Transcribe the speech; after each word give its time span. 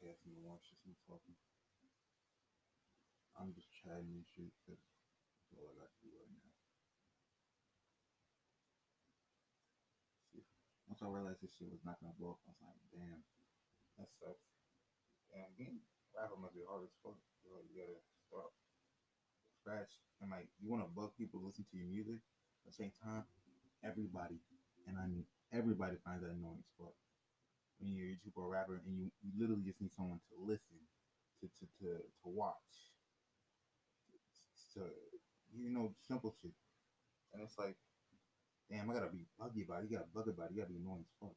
podcast 0.00 0.64
just 0.64 0.80
me 0.88 0.96
talking. 1.04 1.36
I'm 3.36 3.52
just 3.52 3.68
chatting 3.84 4.08
and 4.08 4.24
shit. 4.32 4.52
That's 4.64 5.52
all 5.52 5.68
I 5.68 5.76
got 5.76 5.92
to 5.92 6.00
do 6.00 6.08
right 6.16 6.32
now. 6.32 6.48
See, 10.32 10.44
once 10.88 11.00
I 11.04 11.08
realized 11.08 11.44
this 11.44 11.52
shit 11.52 11.68
was 11.68 11.84
not 11.84 12.00
gonna 12.00 12.16
blow 12.16 12.36
up, 12.36 12.44
I 12.48 12.52
was 12.52 12.60
like, 12.64 12.80
damn, 12.92 13.20
that 14.00 14.08
sucks. 14.20 14.48
And 15.36 15.48
being 15.56 15.84
rapper 16.16 16.36
must 16.40 16.56
be 16.56 16.64
hard 16.64 16.84
as 16.84 16.96
fuck. 17.04 17.16
You, 17.44 17.60
you 17.70 17.80
gotta 17.80 18.00
start 18.28 18.50
scratch 19.60 19.92
and 20.20 20.32
like 20.32 20.48
you 20.60 20.68
wanna 20.68 20.88
bug 20.88 21.12
people 21.16 21.40
to 21.40 21.46
listen 21.48 21.64
to 21.70 21.76
your 21.76 21.88
music 21.88 22.20
at 22.64 22.72
the 22.72 22.76
same 22.76 22.92
time. 23.00 23.24
Everybody, 23.80 24.40
and 24.84 25.00
I 25.00 25.08
mean 25.08 25.24
everybody 25.52 25.96
finds 26.04 26.20
that 26.20 26.32
annoying 26.34 26.60
as 26.60 26.72
fuck. 26.76 26.96
When 27.80 27.96
you're 27.96 28.12
a 28.12 28.48
rapper 28.48 28.80
and 28.84 28.92
you, 28.98 29.10
you 29.24 29.32
literally 29.40 29.64
just 29.64 29.80
need 29.80 29.92
someone 29.96 30.20
to 30.28 30.36
listen, 30.36 30.76
to 31.40 31.48
to 31.48 31.64
to, 31.80 31.88
to 31.96 32.26
watch, 32.28 32.92
to 34.76 34.84
you 35.56 35.70
know, 35.72 35.92
simple 36.06 36.34
shit. 36.40 36.52
And 37.32 37.42
it's 37.42 37.56
like, 37.58 37.76
damn, 38.70 38.90
I 38.90 38.94
gotta 38.94 39.10
be 39.10 39.26
buggy 39.38 39.64
about 39.64 39.82
it. 39.82 39.90
You 39.90 39.96
gotta 39.96 40.12
bug 40.14 40.28
about 40.28 40.50
it. 40.50 40.54
You 40.54 40.60
gotta 40.60 40.72
be 40.72 40.78
annoying 40.78 41.04
as 41.08 41.14
fuck. 41.20 41.34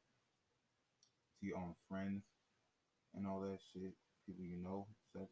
To 1.39 1.41
your 1.47 1.58
own 1.58 1.73
friends 1.88 2.23
and 3.16 3.25
all 3.25 3.39
that 3.41 3.59
shit, 3.73 3.94
people 4.25 4.44
you 4.44 4.57
know, 4.57 4.88
such. 5.13 5.31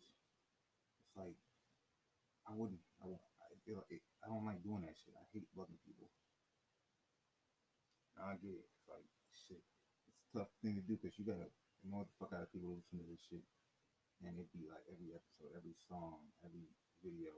It's 1.03 1.16
like, 1.18 1.36
I 2.48 2.56
wouldn't, 2.56 2.80
I, 3.03 3.08
won't- 3.08 3.28
I 3.42 3.53
feel 3.66 3.78
like, 3.84 3.92
it, 3.92 4.02
I 4.23 4.30
don't 4.30 4.46
like 4.46 4.64
doing 4.64 4.81
that 4.88 4.96
shit. 4.98 5.14
I 5.18 5.25
hate 5.34 5.50
bugging 5.58 5.81
people. 5.86 6.08
Now 8.18 8.31
I 8.31 8.36
get 8.40 8.53
it. 8.53 8.66
It's 8.66 8.88
like, 8.90 9.06
tough 10.36 10.52
thing 10.64 10.76
to 10.76 10.84
do 10.84 10.98
because 10.98 11.18
you 11.20 11.26
gotta 11.28 11.50
annoy 11.84 12.04
the 12.08 12.16
fuck 12.20 12.34
out 12.34 12.48
of 12.48 12.52
people 12.52 12.72
who 12.72 12.80
listen 12.80 13.00
to 13.00 13.08
this 13.12 13.24
shit. 13.28 13.44
And 14.22 14.38
it'd 14.38 14.54
be 14.54 14.70
like 14.70 14.86
every 14.86 15.18
episode, 15.18 15.52
every 15.58 15.74
song, 15.90 16.22
every 16.46 16.70
video. 17.02 17.34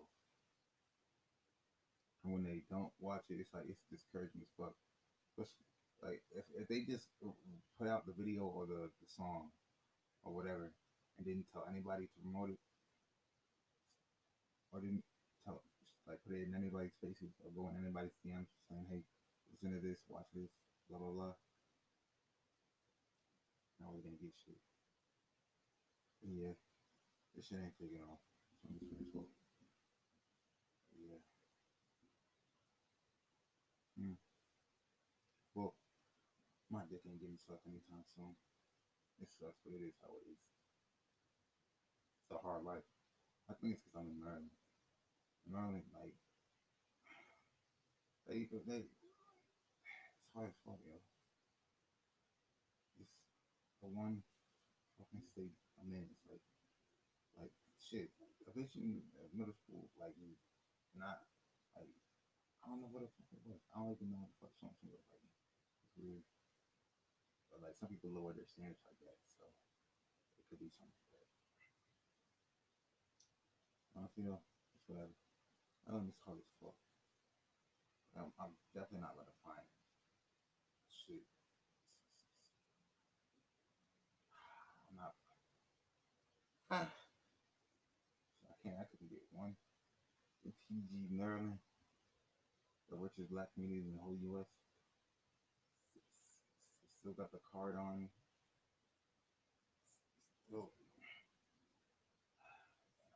And 2.23 2.35
when 2.35 2.43
they 2.43 2.63
don't 2.67 2.91
watch 2.99 3.23
it, 3.31 3.39
it's 3.39 3.55
like 3.55 3.67
it's 3.71 3.83
discouraging 3.87 4.43
as 4.43 4.51
fuck. 4.59 4.75
But 5.39 5.47
like 6.03 6.21
if, 6.35 6.43
if 6.59 6.67
they 6.67 6.83
just 6.83 7.07
put 7.79 7.87
out 7.87 8.05
the 8.05 8.15
video 8.15 8.43
or 8.43 8.67
the, 8.67 8.91
the 8.91 9.07
song 9.07 9.49
or 10.23 10.35
whatever 10.35 10.71
and 11.17 11.23
didn't 11.23 11.47
tell 11.51 11.63
anybody 11.71 12.07
to 12.07 12.17
promote 12.21 12.51
it 12.51 12.59
or 14.71 14.79
didn't 14.79 15.03
tell 15.47 15.63
like 16.07 16.19
put 16.27 16.35
it 16.35 16.47
in 16.47 16.55
anybody's 16.55 16.95
faces 16.99 17.31
or 17.43 17.51
go 17.55 17.71
in 17.71 17.79
anybody's 17.79 18.15
DMs 18.27 18.51
saying, 18.67 18.87
Hey, 18.91 19.01
listen 19.51 19.71
to 19.71 19.79
this, 19.79 19.99
watch 20.11 20.27
this, 20.35 20.51
blah 20.89 20.99
blah 20.99 21.15
blah. 21.15 21.35
Get 24.23 24.39
shit. 24.39 24.55
Yeah, 26.23 26.55
this 27.35 27.51
shit 27.51 27.59
ain't 27.59 27.75
taking 27.75 27.99
off. 28.07 28.23
So 28.55 28.71
I'm 28.71 28.79
just 28.79 28.87
gonna 28.87 29.11
talk. 29.11 29.27
Yeah. 30.95 31.19
Hmm. 33.99 34.15
Well, 35.51 35.75
my 36.71 36.87
dick 36.87 37.03
ain't 37.03 37.19
getting 37.19 37.35
sucked 37.35 37.67
anytime 37.67 38.07
soon. 38.15 38.31
It 39.19 39.27
sucks, 39.27 39.59
but 39.67 39.75
it 39.75 39.83
is 39.83 39.99
how 39.99 40.15
it 40.15 40.23
is. 40.31 40.39
It's 42.23 42.31
a 42.31 42.39
hard 42.39 42.63
life. 42.63 42.87
I 43.51 43.59
think 43.59 43.75
it's 43.75 43.83
because 43.83 43.99
I'm 43.99 44.07
in 44.07 44.23
Maryland. 44.23 44.55
Maryland, 45.51 45.87
like, 45.91 46.15
they, 48.31 48.47
they, 48.47 48.87
it's 48.87 50.31
hard 50.31 50.47
as 50.47 50.55
fuck, 50.63 50.79
yo. 50.87 50.95
The 53.83 53.91
one 53.91 54.23
fucking 54.95 55.27
state 55.35 55.51
I'm 55.77 55.91
in. 55.91 56.07
Like, 56.31 56.41
like, 57.35 57.53
shit. 57.77 58.07
In 58.53 59.01
uh, 59.17 59.27
middle 59.33 59.57
school, 59.65 59.89
like, 59.99 60.13
not, 60.93 61.25
like, 61.75 61.89
I 62.63 62.71
don't 62.71 62.79
know 62.79 62.87
what 62.93 63.03
the 63.03 63.11
fuck 63.11 63.27
it 63.35 63.43
was. 63.43 63.59
I 63.75 63.83
don't 63.83 63.91
even 63.99 64.07
know 64.13 64.23
what 64.23 64.31
the 64.31 64.39
fuck 64.39 64.55
something 64.63 64.87
was 64.87 65.03
like. 65.11 65.27
It's 65.83 65.99
weird. 65.99 66.23
But 67.51 67.59
like 67.59 67.75
some 67.77 67.91
people 67.91 68.09
lower 68.09 68.31
their 68.33 68.47
standards 68.49 68.81
like 68.87 68.97
that, 69.03 69.19
so 69.37 69.45
it 70.41 70.47
could 70.49 70.63
be 70.63 70.71
something 70.73 70.95
like 71.11 71.21
that. 71.21 71.29
Honestly 73.93 74.23
though, 74.25 74.41
it's 74.73 74.87
whatever. 74.89 75.13
I 75.85 75.93
don't 75.93 76.07
miss 76.07 76.17
as 76.23 76.49
fuck. 76.57 76.73
I'm, 78.17 78.31
I'm 78.39 78.53
definitely 78.73 79.05
not 79.05 79.13
gonna 79.19 79.37
find 79.43 79.67
shit. 80.89 81.25
I'm 84.89 84.97
not. 84.97 85.13
I 86.81 88.53
can't. 88.63 88.75
I 88.81 88.85
couldn't 88.89 89.09
get 89.09 89.21
one 89.31 89.53
PG 90.43 91.13
Maryland, 91.13 91.59
the 92.89 92.97
richest 92.97 93.29
black 93.29 93.53
community 93.53 93.85
in 93.85 93.95
the 93.95 94.01
whole 94.01 94.17
U.S. 94.33 94.49
Still 96.99 97.13
got 97.13 97.31
the 97.31 97.43
card 97.51 97.75
on. 97.75 98.09
Still, 100.47 100.71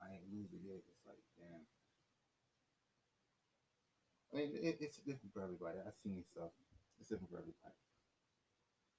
I 0.03 0.13
ain't 0.13 0.27
lose 0.29 0.51
it 0.53 0.61
yet. 0.61 0.83
It's 0.85 1.03
like, 1.07 1.19
damn. 1.39 1.65
I 4.29 4.31
mean, 4.37 4.51
it, 4.61 4.77
it's 4.79 4.97
different 5.01 5.33
for 5.33 5.41
everybody. 5.41 5.79
I've 5.81 5.97
seen 6.03 6.23
stuff. 6.29 6.51
It's 6.99 7.09
different 7.09 7.31
for 7.31 7.39
everybody. 7.39 7.79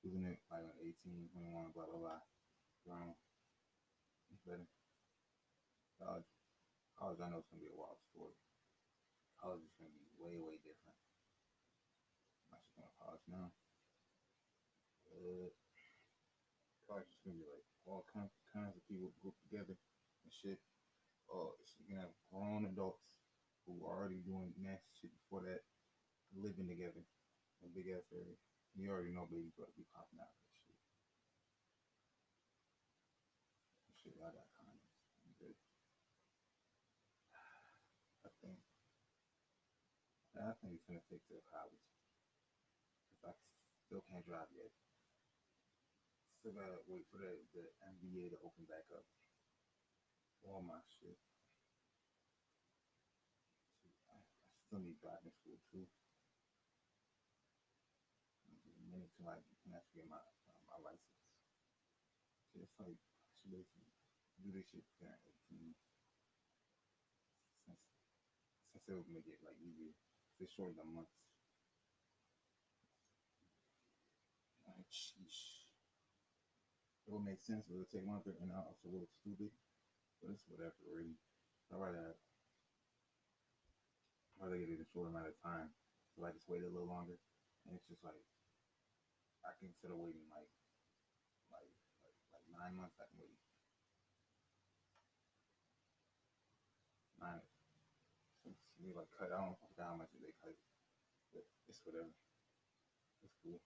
Losing 0.03 0.25
it 0.25 0.39
like 0.51 0.65
on 0.65 0.77
18, 0.83 1.31
21, 1.37 1.77
blah, 1.77 1.85
blah, 1.85 2.01
blah. 2.01 3.28
Better. 4.47 4.69
College. 5.99 6.31
College, 6.99 7.21
I 7.23 7.31
know 7.31 7.43
it's 7.43 7.51
to 7.51 7.59
be 7.59 7.71
a 7.71 7.79
wild 7.79 7.99
story. 8.11 8.35
College 9.39 9.63
is 9.63 9.75
to 9.79 9.87
be 9.87 10.07
way, 10.19 10.39
way 10.39 10.59
different. 10.67 10.99
I'm 12.51 12.59
actually 12.59 12.83
going 12.83 12.91
to 12.91 12.99
college 12.99 13.27
now. 13.31 13.49
Uh, 15.09 15.51
college 16.87 17.11
is 17.11 17.21
gonna 17.21 17.37
be 17.37 17.45
like 17.45 17.67
all 17.85 18.07
kinds, 18.09 18.33
kinds 18.55 18.73
of 18.73 18.83
people 18.89 19.13
grouped 19.21 19.43
together 19.45 19.77
and 19.77 20.31
shit. 20.33 20.57
Oh, 21.29 21.53
it's 21.61 21.77
you're 21.77 21.93
gonna 21.93 22.09
have 22.09 22.17
grown 22.33 22.65
adults 22.65 23.05
who 23.67 23.85
are 23.85 24.01
already 24.01 24.25
doing 24.25 24.57
nasty 24.57 24.89
shit 24.97 25.13
before 25.13 25.45
that, 25.45 25.61
living 26.33 26.71
together 26.71 27.05
in 27.61 27.63
a 27.69 27.75
big 27.77 27.93
ass 27.93 28.09
area. 28.15 28.39
You 28.79 28.89
already 28.89 29.13
know 29.13 29.29
babies 29.29 29.53
about 29.59 29.75
to 29.75 29.81
be 29.81 29.85
popping 29.93 30.23
out 30.23 30.33
I 34.19 34.35
got 34.35 34.51
condoms. 34.59 34.83
I'm 35.23 35.35
good. 35.39 35.55
I 38.27 38.31
think. 38.43 38.59
I 40.35 40.55
think 40.59 40.75
it's 40.75 40.87
gonna 40.91 41.07
take 41.07 41.23
to 41.31 41.39
college. 41.47 41.87
Cause 43.23 43.31
I 43.31 43.33
still 43.87 44.03
can't 44.11 44.27
drive 44.27 44.51
yet. 44.55 44.75
Still 46.43 46.55
gotta 46.55 46.83
wait 46.91 47.07
for 47.11 47.23
the, 47.23 47.31
the 47.55 47.67
MVA 47.99 48.35
to 48.35 48.39
open 48.43 48.67
back 48.67 48.87
up. 48.91 49.07
All 50.47 50.63
my 50.63 50.83
shit. 50.99 51.19
I, 53.83 54.19
I 54.19 54.19
still 54.67 54.83
need 54.83 54.99
driving 54.99 55.35
school 55.43 55.59
too. 55.71 55.87
Minute 58.91 59.11
till 59.15 59.31
I 59.31 59.39
can 59.63 59.75
actually 59.79 60.03
get 60.03 60.11
my 60.11 60.19
uh, 60.19 60.59
my 60.71 60.79
license. 60.81 61.19
It's 62.57 62.75
like 62.83 62.99
should 63.39 63.55
basically 63.55 63.88
do 64.43 64.51
this 64.55 64.69
shit 64.71 64.87
at 65.03 65.19
18. 65.51 65.75
Since 68.73 68.85
it 68.89 68.95
would 68.95 69.11
make 69.11 69.27
it 69.27 69.43
like 69.43 69.59
easier. 69.59 69.95
It's 70.39 70.55
shorter 70.55 70.79
than 70.79 70.95
months. 70.95 71.19
Like, 74.63 74.87
sheesh. 74.87 75.67
It 77.09 77.11
would 77.11 77.27
make 77.27 77.43
sense, 77.43 77.67
but 77.67 77.75
it 77.75 77.81
would 77.83 77.91
take 77.91 78.07
longer, 78.07 78.37
and 78.39 78.53
I 78.55 78.63
also 78.63 78.87
look 78.93 79.11
stupid. 79.19 79.51
But 80.23 80.37
it's 80.37 80.47
whatever, 80.47 80.79
really. 80.87 81.19
I'd 81.73 81.81
rather, 81.81 82.15
I'd 84.39 84.45
rather 84.47 84.61
get 84.61 84.71
it 84.71 84.79
in 84.79 84.87
a 84.87 84.93
short 84.95 85.11
amount 85.11 85.27
of 85.27 85.37
time. 85.43 85.75
So 86.15 86.23
I 86.27 86.31
just 86.31 86.47
wait 86.47 86.63
a 86.63 86.71
little 86.71 86.87
longer, 86.87 87.19
and 87.67 87.75
it's 87.75 87.89
just 87.91 88.03
like 88.07 88.19
I 89.47 89.55
can 89.59 89.71
instead 89.71 89.95
waiting 89.95 90.27
like 90.31 90.51
like 91.51 91.71
like, 92.03 92.19
like 92.35 92.47
nine 92.51 92.75
months, 92.75 92.99
I 92.99 93.07
can 93.11 93.19
wait 93.23 93.39
nine. 97.23 97.43
We 98.79 98.95
like 98.95 99.11
cut, 99.11 99.35
I 99.35 99.43
don't 99.43 99.59
know 99.59 99.83
how 99.83 99.99
much 99.99 100.15
they 100.23 100.31
cut, 100.39 100.55
but 101.35 101.43
it's 101.67 101.83
whatever. 101.83 102.15
It's 103.27 103.35
cool. 103.43 103.59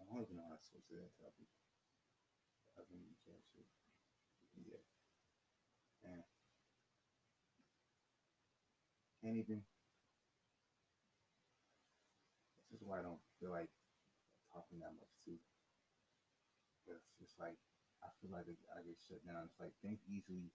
I 0.00 0.08
don't 0.08 0.24
even 0.24 0.36
know 0.40 0.48
how 0.48 0.56
to 0.56 0.64
switch 0.64 0.88
to 0.88 0.96
that 1.00 1.12
topic. 1.20 1.48
I've 2.80 2.88
been 2.88 3.12
shit. 3.22 3.38
Yeah. 4.64 4.82
And 6.08 6.24
can't 9.20 9.36
even. 9.36 9.64
This 12.72 12.80
is 12.80 12.86
why 12.88 12.98
I 13.00 13.06
don't 13.06 13.22
feel 13.38 13.54
like 13.54 13.70
talking 14.50 14.80
that 14.82 14.96
much 14.96 15.14
too. 15.24 15.38
It's 16.90 17.14
just 17.20 17.38
like 17.40 17.56
I 18.04 18.12
feel 18.20 18.34
like 18.34 18.44
I 18.48 18.84
get 18.84 18.98
shut 19.00 19.24
down. 19.24 19.48
It's 19.48 19.56
like 19.56 19.72
think 19.80 20.02
easily, 20.04 20.52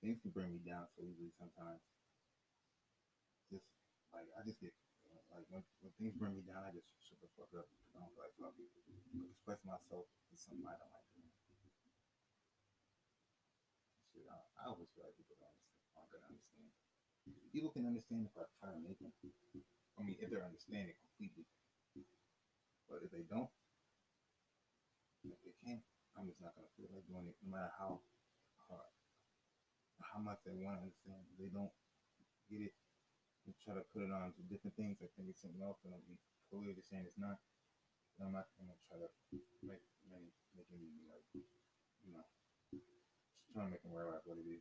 things 0.00 0.18
can 0.20 0.32
bring 0.32 0.50
me 0.52 0.60
down 0.64 0.88
so 0.96 1.04
easily 1.04 1.32
sometimes. 1.36 1.80
Just 3.52 3.68
like 4.12 4.28
I 4.36 4.40
just 4.44 4.60
get 4.60 4.72
like 5.30 5.46
when, 5.52 5.62
when 5.84 5.92
things 6.00 6.16
bring 6.16 6.34
me 6.34 6.42
down, 6.42 6.66
I 6.66 6.74
just 6.74 6.90
shut 7.04 7.20
the 7.22 7.30
fuck 7.36 7.52
up. 7.54 7.68
I 7.94 8.02
don't 8.02 8.16
like 8.18 8.34
talking. 8.40 8.66
Express 9.30 9.60
myself 9.62 10.08
is 10.34 10.40
something 10.40 10.66
I 10.66 10.74
don't 10.74 10.92
like 10.92 11.08
doing. 11.14 11.34
Shit, 14.10 14.26
I, 14.26 14.38
I 14.58 14.62
always 14.72 14.90
feel 14.96 15.06
like 15.06 15.14
people 15.14 15.38
don't 15.38 15.54
understand, 15.54 15.94
aren't 15.94 16.10
gonna 16.10 16.28
understand. 16.30 16.68
People 17.54 17.70
can 17.70 17.86
understand 17.86 18.26
if 18.26 18.34
I 18.34 18.46
try 18.58 18.70
to 18.74 18.80
make 18.82 18.98
them. 18.98 19.14
I 19.98 20.06
mean, 20.06 20.16
if 20.18 20.30
they're 20.32 20.46
understanding 20.46 20.96
completely. 20.96 21.44
But 22.88 23.06
if 23.06 23.10
they 23.14 23.22
don't, 23.30 23.50
if 25.22 25.38
they 25.46 25.54
can't, 25.62 25.84
I'm 26.18 26.26
just 26.26 26.42
not 26.42 26.58
gonna 26.58 26.72
feel 26.74 26.90
like 26.90 27.06
doing 27.06 27.30
it, 27.30 27.38
no 27.46 27.54
matter 27.54 27.70
how 27.78 28.02
hard, 28.66 28.90
how 30.10 30.18
much 30.18 30.42
they 30.42 30.54
want 30.58 30.78
to 30.78 30.82
understand. 30.84 31.22
They 31.38 31.50
don't 31.50 31.70
get 32.50 32.66
it, 32.66 32.74
and 33.46 33.54
try 33.62 33.78
to 33.78 33.86
put 33.94 34.02
it 34.02 34.10
on 34.10 34.34
to 34.34 34.42
different 34.50 34.74
things. 34.74 34.98
I 35.00 35.08
think 35.14 35.30
it's 35.30 35.40
something 35.42 35.62
else, 35.62 35.78
and 35.86 35.94
I'm 35.94 36.18
clearly 36.50 36.74
just 36.74 36.90
saying 36.90 37.06
it's 37.06 37.18
not. 37.18 37.38
And 38.18 38.28
I'm 38.28 38.34
not 38.36 38.50
gonna 38.58 38.76
try 38.90 38.98
to 39.00 39.08
make 39.64 39.80
make 40.10 40.34
make 40.52 40.68
be 40.68 40.82
like, 41.08 41.24
you 42.04 42.12
know, 42.12 42.26
just 42.74 42.90
trying 43.54 43.70
to 43.70 43.72
make 43.72 43.82
them 43.86 43.94
realize 43.94 44.26
what 44.26 44.36
it 44.36 44.46
is. 44.50 44.60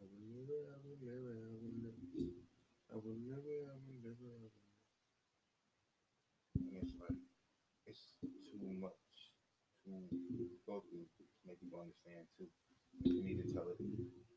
I 0.00 0.04
will 0.04 0.28
never, 0.28 0.58
I 0.68 0.76
will 0.82 1.00
never, 1.00 1.32
I 1.40 1.56
will 1.56 1.76
never, 1.80 2.04
I 2.90 2.96
will 3.00 3.16
never, 3.16 3.54
I 3.70 3.72
will 3.72 3.72
never, 3.72 3.72
I 3.72 3.76
will 3.80 4.00
never. 4.04 4.50
And 6.56 6.76
it's 6.82 6.96
like, 7.00 7.16
it's 7.86 8.18
too 8.20 8.60
much 8.80 9.00
to 9.84 10.59
go 10.70 10.86
through 10.86 11.02
make 11.42 11.58
people 11.58 11.82
understand 11.82 12.30
too. 12.38 12.46
You 13.02 13.26
need 13.26 13.42
to 13.42 13.50
tell 13.50 13.66
it 13.74 13.82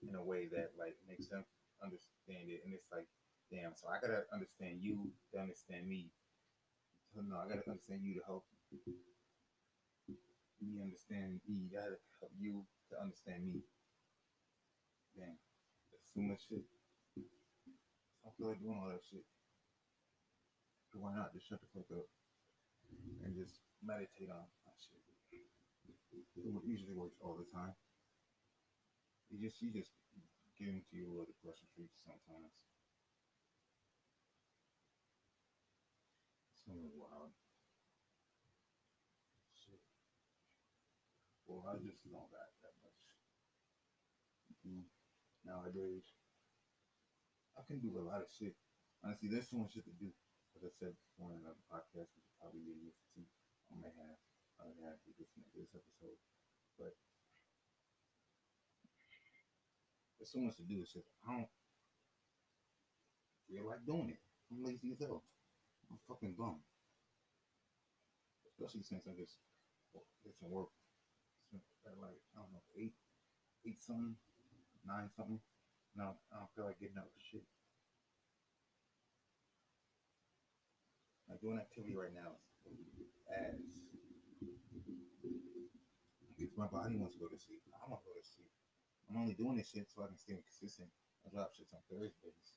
in 0.02 0.18
a 0.18 0.24
way 0.26 0.50
that 0.50 0.74
like 0.82 0.98
makes 1.06 1.30
them 1.30 1.46
understand 1.78 2.50
it. 2.50 2.66
And 2.66 2.74
it's 2.74 2.90
like, 2.90 3.06
damn, 3.54 3.78
so 3.78 3.86
I 3.86 4.02
gotta 4.02 4.26
understand 4.34 4.82
you 4.82 5.14
to 5.30 5.38
understand 5.38 5.86
me. 5.86 6.10
So 7.14 7.22
no, 7.22 7.38
I 7.38 7.46
gotta 7.46 7.70
understand 7.70 8.02
you 8.02 8.18
to 8.18 8.26
help 8.26 8.50
me 10.58 10.82
understand 10.82 11.38
me. 11.46 11.70
I 11.70 11.86
gotta 11.86 12.02
help 12.18 12.34
you 12.34 12.66
to 12.90 12.98
understand 12.98 13.46
me. 13.46 13.62
Damn, 15.14 15.38
that's 15.94 16.10
too 16.10 16.26
much 16.26 16.42
shit. 16.50 16.66
I 18.26 18.32
don't 18.32 18.36
feel 18.42 18.50
like 18.50 18.64
doing 18.64 18.80
all 18.80 18.90
that 18.90 19.06
shit. 19.06 19.28
So 20.90 20.98
why 21.04 21.14
not 21.14 21.34
just 21.36 21.46
shut 21.46 21.60
the 21.62 21.70
fuck 21.76 21.90
up 21.94 22.08
and 23.22 23.36
just 23.36 23.60
meditate 23.84 24.32
on 24.32 24.48
shit? 24.50 24.63
It 26.14 26.54
usually 26.66 26.94
works 26.94 27.18
all 27.22 27.38
the 27.38 27.50
time. 27.50 27.74
You 29.30 29.42
just 29.42 29.62
you 29.62 29.74
just 29.74 29.90
get 30.58 30.70
into 30.70 30.94
your 30.94 31.10
little 31.10 31.26
depression 31.26 31.66
streaks 31.74 31.98
sometimes. 32.06 32.54
It's 36.54 36.62
really 36.70 36.94
wild. 36.94 37.34
Shit. 39.58 39.82
Well, 41.50 41.66
I 41.66 41.82
just 41.82 42.06
don't 42.06 42.30
got 42.30 42.54
that 42.62 42.76
much. 42.86 43.02
Mm. 44.64 44.86
Nowadays, 45.44 46.08
I 47.58 47.66
can 47.66 47.82
do 47.82 47.98
a 48.00 48.06
lot 48.06 48.24
of 48.24 48.30
shit. 48.32 48.56
Honestly, 49.04 49.28
there's 49.28 49.50
so 49.50 49.60
much 49.60 49.74
shit 49.76 49.84
to 49.90 49.96
do. 50.00 50.14
As 50.56 50.62
I 50.64 50.72
said 50.78 50.94
before 50.94 51.34
in 51.34 51.42
another 51.42 51.66
podcast, 51.68 52.14
which 52.14 52.30
probably 52.38 52.62
didn't 52.62 52.86
listen 52.86 53.10
to, 53.18 53.22
I 53.74 53.82
may 53.82 53.90
have, 53.90 54.22
I 54.64 54.72
may 54.80 54.88
have 54.88 55.04
to 55.04 55.12
listen 55.20 55.44
to 55.44 55.52
this 55.60 55.76
episode, 55.76 56.16
but 56.80 56.96
there's 60.16 60.32
so 60.32 60.40
much 60.40 60.56
to 60.56 60.64
do. 60.64 60.80
It's 60.80 60.96
just 60.96 61.12
I 61.28 61.44
don't 61.44 61.52
feel 63.52 63.68
like 63.68 63.84
doing 63.84 64.16
it. 64.16 64.24
I'm 64.48 64.64
lazy 64.64 64.96
as 64.96 65.04
hell. 65.04 65.28
I'm 65.92 66.00
fucking 66.08 66.40
bum. 66.40 66.64
Especially 68.48 68.88
since 68.88 69.04
I 69.04 69.12
just 69.20 69.36
did 70.24 70.32
some 70.40 70.50
work 70.50 70.72
at 71.84 72.00
like 72.00 72.24
I 72.32 72.40
don't 72.40 72.56
know 72.56 72.64
eight, 72.80 72.96
eight 73.68 73.84
something, 73.84 74.16
nine 74.88 75.12
something. 75.12 75.44
No, 75.96 76.16
I 76.32 76.40
don't 76.40 76.54
feel 76.56 76.66
like 76.72 76.80
getting 76.80 76.98
up 76.98 77.12
shit. 77.20 77.44
Like 81.28 81.42
doing 81.42 81.60
activity 81.60 81.96
right 81.96 82.16
now. 82.16 82.40
If 82.64 83.83
my 86.64 86.72
body 86.72 86.96
wants 86.96 87.12
to 87.12 87.20
go 87.20 87.28
to 87.28 87.36
sleep, 87.36 87.60
I 87.76 87.84
want 87.92 88.00
to 88.00 88.08
go 88.08 88.16
to 88.16 88.24
sleep. 88.24 88.48
I'm 89.12 89.20
only 89.20 89.36
doing 89.36 89.60
this 89.60 89.68
shit 89.68 89.92
so 89.92 90.08
I 90.08 90.08
can 90.08 90.16
stay 90.16 90.40
consistent. 90.40 90.88
I 91.28 91.36
drop 91.36 91.52
shits 91.52 91.76
on 91.76 91.84
Thursdays. 91.92 92.56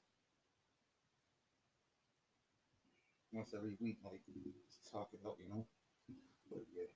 Once 3.34 3.50
every 3.50 3.74
week, 3.82 3.98
like 4.06 4.22
just 4.30 4.86
talk 4.94 5.10
it 5.10 5.26
up, 5.26 5.34
you 5.42 5.50
know. 5.50 5.66
But 6.46 6.62
yeah, 6.70 6.86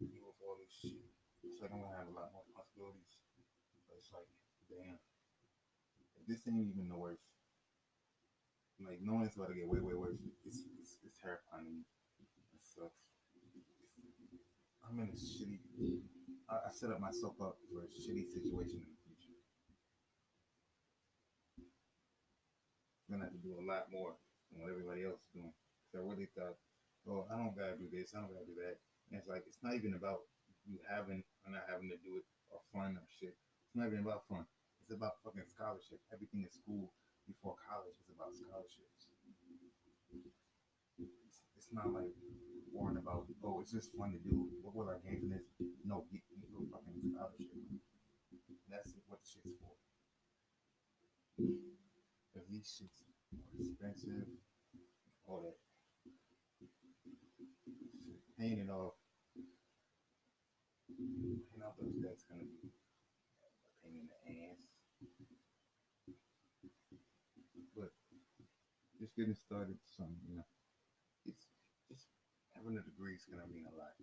deal 0.00 0.24
with 0.24 0.40
all 0.40 0.56
this 0.56 0.72
shit. 0.72 0.96
I'm 1.60 1.76
gonna 1.76 2.00
have 2.00 2.08
a 2.08 2.16
lot 2.16 2.32
more 2.32 2.48
responsibilities. 2.48 3.12
But 3.84 4.00
it's 4.00 4.08
like, 4.16 4.30
damn, 4.72 4.96
this 6.24 6.48
ain't 6.48 6.64
even 6.64 6.88
the 6.88 6.96
worst. 6.96 7.28
Like 8.80 9.04
knowing 9.04 9.28
it's 9.28 9.36
about 9.36 9.52
to 9.52 9.56
get 9.60 9.68
way, 9.68 9.84
way 9.84 9.92
worse, 9.92 10.16
it's 10.48 10.64
it's, 10.80 10.96
it's 11.04 11.20
terrifying. 11.20 11.84
It 12.56 12.64
sucks. 12.64 13.05
I'm 14.86 15.02
in 15.02 15.10
a 15.10 15.18
shitty. 15.18 15.58
I, 16.46 16.70
I 16.70 16.70
set 16.70 16.94
up 16.94 17.02
myself 17.02 17.34
up 17.42 17.58
for 17.66 17.82
a 17.82 17.90
shitty 17.90 18.30
situation 18.30 18.78
in 18.78 18.86
the 18.86 19.02
future. 19.02 19.34
Gonna 23.10 23.26
have 23.26 23.34
to 23.34 23.42
do 23.42 23.58
a 23.58 23.66
lot 23.66 23.90
more 23.90 24.14
than 24.50 24.62
what 24.62 24.70
everybody 24.70 25.02
else 25.02 25.18
is 25.18 25.30
doing. 25.34 25.54
Cause 25.90 25.98
I 25.98 26.06
really 26.06 26.30
thought, 26.38 26.54
oh, 27.10 27.26
I 27.26 27.34
don't 27.34 27.58
gotta 27.58 27.74
do 27.74 27.90
this, 27.90 28.14
I 28.14 28.22
don't 28.22 28.30
gotta 28.30 28.46
do 28.46 28.58
that. 28.62 28.78
And 29.10 29.18
it's 29.18 29.26
like 29.26 29.42
it's 29.50 29.58
not 29.62 29.74
even 29.74 29.98
about 29.98 30.22
you 30.66 30.78
having 30.86 31.26
or 31.42 31.50
not 31.50 31.66
having 31.66 31.90
to 31.90 31.98
do 32.06 32.18
it 32.22 32.26
or 32.54 32.62
fun 32.70 32.94
or 32.94 33.06
shit. 33.10 33.34
It's 33.34 33.74
not 33.74 33.90
even 33.90 34.06
about 34.06 34.22
fun. 34.30 34.46
It's 34.82 34.94
about 34.94 35.18
fucking 35.26 35.50
scholarship. 35.50 35.98
Everything 36.14 36.46
in 36.46 36.50
school 36.50 36.94
before 37.26 37.58
college 37.58 37.98
is 38.06 38.14
about 38.14 38.34
scholarships. 38.38 38.95
It's, 41.66 41.74
not 41.74 41.90
like 41.90 42.14
worrying 42.70 42.98
about, 43.02 43.26
oh, 43.42 43.58
it's 43.60 43.72
just 43.72 43.90
fun 43.98 44.12
to 44.14 44.18
do. 44.22 44.46
What 44.62 44.76
will 44.76 44.86
I 44.86 45.02
gain 45.02 45.18
from 45.18 45.30
this? 45.30 45.42
No, 45.84 46.06
get 46.14 46.22
me 46.38 46.46
a 46.46 46.70
fucking. 46.70 46.94
And 47.02 48.70
that's 48.70 48.94
what 49.10 49.18
the 49.18 49.26
shit's 49.26 49.58
for. 49.58 49.74
Because 51.36 52.46
these 52.46 52.70
shit's 52.70 53.02
more 53.34 53.50
expensive, 53.58 54.30
all 55.26 55.42
that. 55.42 55.58
Shit, 58.06 58.22
paying 58.38 58.62
it 58.62 58.70
off. 58.70 58.94
Paying 60.94 61.66
off 61.66 61.74
those 61.82 61.98
debts 61.98 62.22
gonna 62.30 62.46
be 62.46 62.62
a 62.62 63.70
pain 63.82 63.98
in 63.98 64.06
the 64.06 64.18
ass. 64.46 64.62
But 67.74 67.90
just 69.00 69.16
getting 69.16 69.34
started, 69.34 69.78
some 69.82 70.14
you 70.30 70.36
know, 70.36 70.46
having 72.66 72.82
a 72.82 72.82
degree 72.82 73.14
is 73.14 73.22
gonna 73.30 73.46
mean 73.46 73.62
a 73.70 73.74
lot. 73.78 73.94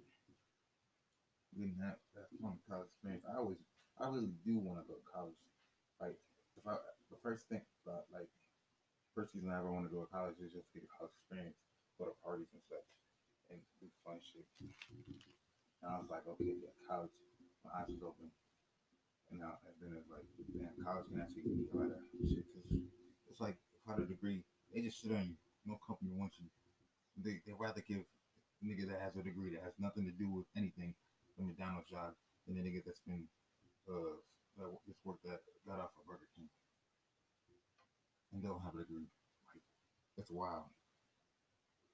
Getting 1.51 1.75
that 1.84 2.00
that 2.15 2.32
fun 2.39 2.55
college 2.63 2.88
experience. 2.96 3.27
I 3.27 3.36
always, 3.36 3.60
I 4.00 4.08
really 4.08 4.32
do 4.48 4.55
want 4.55 4.79
to 4.79 4.88
go 4.88 4.96
to 4.96 5.03
college. 5.03 5.36
Like, 6.00 6.15
if 6.55 6.63
I 6.63 6.79
the 7.12 7.20
first 7.20 7.51
thing 7.51 7.60
about 7.84 8.08
like 8.08 8.32
first 9.12 9.36
reason 9.36 9.51
I 9.51 9.60
ever 9.60 9.67
want 9.67 9.84
to 9.86 9.91
go 9.91 10.08
to 10.08 10.10
college 10.10 10.39
is 10.39 10.55
just 10.55 10.72
to 10.72 10.79
get 10.79 10.88
a 10.88 10.91
college 10.96 11.12
experience, 11.20 11.60
go 12.00 12.08
to 12.08 12.15
parties 12.24 12.50
and 12.55 12.63
such, 12.72 12.88
and 13.51 13.60
do 13.84 13.91
fun 14.08 14.24
shit. 14.24 14.48
And 15.84 15.91
I 15.91 16.00
was 16.00 16.08
like, 16.08 16.24
okay, 16.24 16.55
yeah, 16.55 16.72
college. 16.88 17.12
My 17.67 17.84
eyes 17.84 17.91
was 17.91 18.15
open. 18.15 18.32
And 19.29 19.43
now, 19.43 19.60
and 19.67 19.75
then 19.84 19.91
it's 20.00 20.08
like, 20.08 20.25
damn, 20.55 20.72
college 20.79 21.12
can 21.12 21.20
actually 21.20 21.43
give 21.51 21.60
me 21.60 21.67
a 21.67 21.75
lot 21.75 21.91
of 21.91 22.01
shit. 22.25 22.48
Cause 22.55 22.79
it's 23.27 23.43
like, 23.43 23.60
without 23.84 24.01
a 24.01 24.08
degree, 24.08 24.48
they 24.72 24.82
just 24.82 25.03
sit 25.03 25.12
on 25.12 25.36
you. 25.36 25.38
No 25.67 25.77
company 25.84 26.15
wants 26.15 26.39
you. 26.39 26.48
They 27.20 27.43
they 27.46 27.53
rather 27.53 27.84
give 27.86 28.08
nigga 28.63 28.88
that 28.88 29.01
has 29.03 29.15
a 29.20 29.24
degree 29.24 29.51
that 29.53 29.63
has 29.63 29.75
nothing 29.79 30.05
to 30.08 30.15
do 30.15 30.32
with 30.32 30.48
anything 30.55 30.96
a 31.39 31.41
McDonald's 31.43 31.89
job 31.89 32.13
than 32.48 32.58
a 32.58 32.63
nigga 32.63 32.84
that's 32.86 33.01
been 33.03 33.25
uh 33.89 34.17
that 34.58 34.70
just 34.86 35.01
worked 35.03 35.25
that 35.25 35.41
got 35.65 35.82
off 35.82 35.98
of 35.98 36.05
Burger 36.05 36.29
King. 36.38 36.46
and 38.32 38.41
they 38.41 38.48
don't 38.48 38.62
have 38.62 38.77
a 38.77 38.86
degree. 38.86 39.10
Like 39.50 39.65
it's 40.17 40.29
wild. 40.29 40.70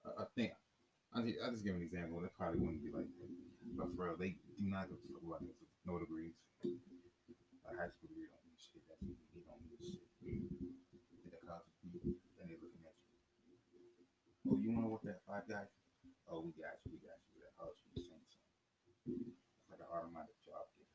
I, 0.04 0.24
I 0.24 0.26
think 0.36 0.52
I 1.16 1.24
just, 1.24 1.40
just 1.40 1.64
give 1.64 1.76
an 1.80 1.82
example. 1.82 2.20
It 2.22 2.36
probably 2.36 2.60
wouldn't 2.60 2.84
be 2.84 2.92
like 2.92 3.08
that, 3.08 3.32
but 3.80 3.90
for 3.96 4.12
real, 4.12 4.20
they 4.20 4.36
do 4.60 4.68
not 4.68 4.92
give 4.92 5.00
a 5.00 5.08
fuck 5.08 5.24
about 5.24 5.42
this. 5.42 5.72
No 5.88 5.98
degrees. 5.98 6.36
A 7.64 7.72
high 7.74 7.90
school 7.90 8.12
degree 8.12 8.28
don't 8.28 8.44
mean 8.44 8.60
shit. 8.60 8.84
That's 8.92 9.02
you 9.08 9.42
don't 9.48 9.64
mean 9.64 9.80
shit. 9.80 10.04
Get 11.24 11.40
a 11.40 11.42
college 11.48 11.72
degree, 11.80 12.20
then 12.38 12.52
they're 12.52 12.60
looking 12.60 12.84
at 12.84 12.94
you. 13.00 13.56
Oh, 14.52 14.60
you 14.60 14.70
want 14.76 14.84
to 14.84 14.92
work 14.92 15.06
at 15.08 15.24
Five 15.24 15.48
Guys? 15.48 15.78
Oh, 16.29 16.45
we 16.45 16.53
got 16.53 16.77
you. 16.86 16.93
We 16.93 17.01
got 17.01 17.17
you. 17.33 17.41
That 17.41 17.57
college 17.57 17.81
degree, 17.89 18.05
same 18.05 18.21
thing. 18.21 19.33
It's 19.33 19.69
like 19.74 19.81
an 19.81 19.89
automatic 19.89 20.38
job 20.45 20.69
giver. 20.77 20.93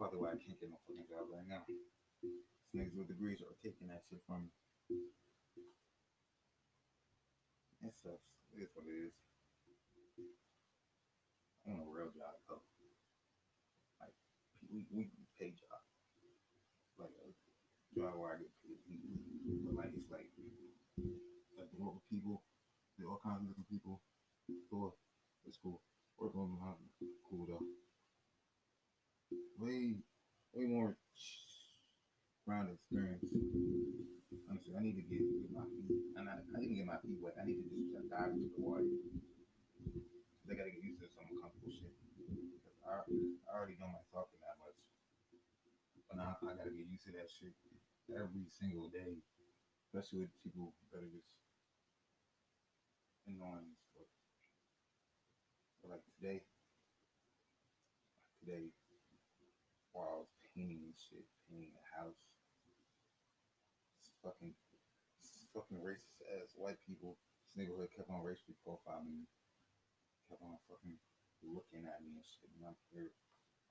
Probably 0.00 0.16
why 0.16 0.32
I 0.32 0.40
can't 0.40 0.56
get 0.56 0.72
no 0.72 0.80
fucking 0.88 1.04
job 1.12 1.28
right 1.28 1.44
now. 1.44 1.68
These 1.68 2.72
niggas 2.72 2.96
with 2.96 3.12
degrees 3.12 3.44
are 3.44 3.52
taking 3.60 3.92
that 3.92 4.00
shit 4.08 4.24
from 4.24 4.48
me. 4.48 4.50
It 7.84 7.92
sucks. 8.00 8.24
It 8.56 8.64
is 8.64 8.72
what 8.72 8.88
it 8.88 8.96
is. 8.96 9.12
I 11.68 11.76
want 11.76 11.84
a 11.84 11.92
real 11.92 12.08
job 12.16 12.32
though. 12.48 12.64
Like 14.00 14.16
we 14.72 14.88
we 14.88 15.12
pay 15.36 15.52
job. 15.52 15.84
Like 16.96 17.12
a 17.12 17.28
job 17.92 18.16
where 18.16 18.40
I 18.40 18.40
get 18.40 18.52
paid. 18.64 18.80
But 19.68 19.76
like 19.76 19.92
it's 19.92 20.08
like 20.08 20.32
a 21.60 21.68
group 21.76 22.00
of 22.00 22.04
people, 22.08 22.40
there 22.96 23.12
all 23.12 23.20
kinds 23.20 23.44
of 23.44 23.52
different 23.52 23.68
people. 23.68 24.00
Cool. 24.70 24.96
It's 25.46 25.58
cool. 25.62 25.80
Work 26.18 26.34
on 26.34 26.58
my 26.58 26.74
cool 27.28 27.46
though. 27.46 27.62
Way 29.58 30.02
way 30.54 30.66
more 30.66 30.96
ground 32.46 32.68
experience. 32.74 33.30
Honestly, 34.50 34.74
I 34.76 34.82
need 34.82 34.98
to 34.98 35.06
get, 35.06 35.22
get 35.22 35.52
my 35.54 35.64
feet. 35.64 35.90
I, 36.18 36.22
I 36.26 36.58
didn't 36.58 36.76
get 36.76 36.86
my 36.86 36.98
feet 37.00 37.18
wet. 37.22 37.38
I 37.38 37.46
need 37.46 37.62
to 37.62 37.70
just 37.70 38.10
dive 38.10 38.34
into 38.34 38.50
the 38.50 38.60
water. 38.60 38.84
I 40.50 40.54
gotta 40.58 40.74
get 40.74 40.84
used 40.84 41.00
to 41.00 41.08
some 41.08 41.24
uncomfortable 41.30 41.72
shit. 41.72 41.94
Because 42.18 42.76
I, 42.84 43.00
I 43.06 43.52
already 43.54 43.78
don't 43.78 43.94
like 43.94 44.08
talking 44.10 44.42
that 44.42 44.58
much. 44.60 44.76
But 46.10 46.18
now 46.20 46.36
I 46.44 46.58
gotta 46.58 46.74
get 46.74 46.90
used 46.90 47.06
to 47.08 47.14
that 47.16 47.30
shit 47.30 47.54
every 48.12 48.50
single 48.50 48.90
day. 48.92 49.22
Especially 49.88 50.26
with 50.26 50.34
people 50.44 50.74
that 50.92 51.00
are 51.00 51.12
just 51.12 51.28
annoying 53.24 53.76
as 55.82 55.90
fuck. 55.90 55.90
So 55.90 55.90
like 55.90 56.04
today, 56.18 56.38
today, 58.38 58.70
while 59.92 60.08
I 60.08 60.16
was 60.22 60.32
painting 60.54 60.86
and 60.86 60.94
shit, 60.94 61.26
painting 61.50 61.74
the 61.74 61.86
house, 61.98 62.18
this 63.98 64.14
fucking, 64.22 64.54
this 65.18 65.50
fucking 65.50 65.82
racist 65.82 66.22
ass 66.38 66.54
white 66.54 66.78
people, 66.86 67.18
this 67.42 67.58
neighborhood 67.58 67.90
kept 67.90 68.10
on 68.10 68.22
racially 68.22 68.54
profiling 68.62 69.10
me 69.10 69.26
kept 70.32 70.42
on 70.48 70.56
fucking 70.64 70.96
looking 71.44 71.84
at 71.84 72.00
me 72.00 72.16
and 72.16 72.24
shit. 72.24 72.48
And 72.56 72.64
I'm 72.64 72.78
here. 72.88 73.12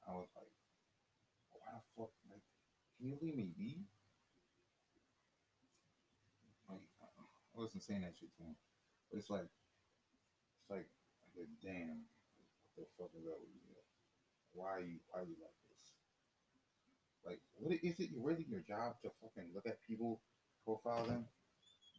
I 0.06 0.14
was 0.14 0.30
like, 0.38 0.54
why 1.50 1.74
the 1.74 1.82
fuck? 1.98 2.14
Like, 2.30 2.46
can 2.98 3.10
you 3.10 3.18
leave 3.18 3.34
me 3.34 3.50
be? 3.58 3.90
Like, 6.70 6.86
I 7.02 7.58
wasn't 7.58 7.84
saying 7.84 8.02
that 8.06 8.14
shit 8.14 8.30
to 8.38 8.44
him, 8.44 8.56
but 9.10 9.18
it's 9.18 9.30
like, 9.30 9.50
it's 9.50 10.70
like, 10.70 10.88
damn, 11.64 12.04
what 12.76 12.88
the 12.88 12.94
fuck 12.98 13.12
is 13.16 13.28
up 13.28 13.40
with 13.40 13.52
you? 13.54 13.62
Why 14.54 14.80
are 14.80 14.84
you, 14.84 15.00
why 15.08 15.24
are 15.24 15.30
you 15.30 15.40
like 15.40 15.56
this? 15.72 15.86
Like, 17.26 17.40
what 17.56 17.72
is 17.72 18.00
it 18.00 18.10
You're 18.12 18.26
really 18.26 18.46
your 18.50 18.66
job 18.66 18.98
to 19.04 19.12
fucking 19.22 19.52
look 19.54 19.68
at 19.68 19.80
people, 19.88 20.20
profile 20.66 21.06
them, 21.06 21.26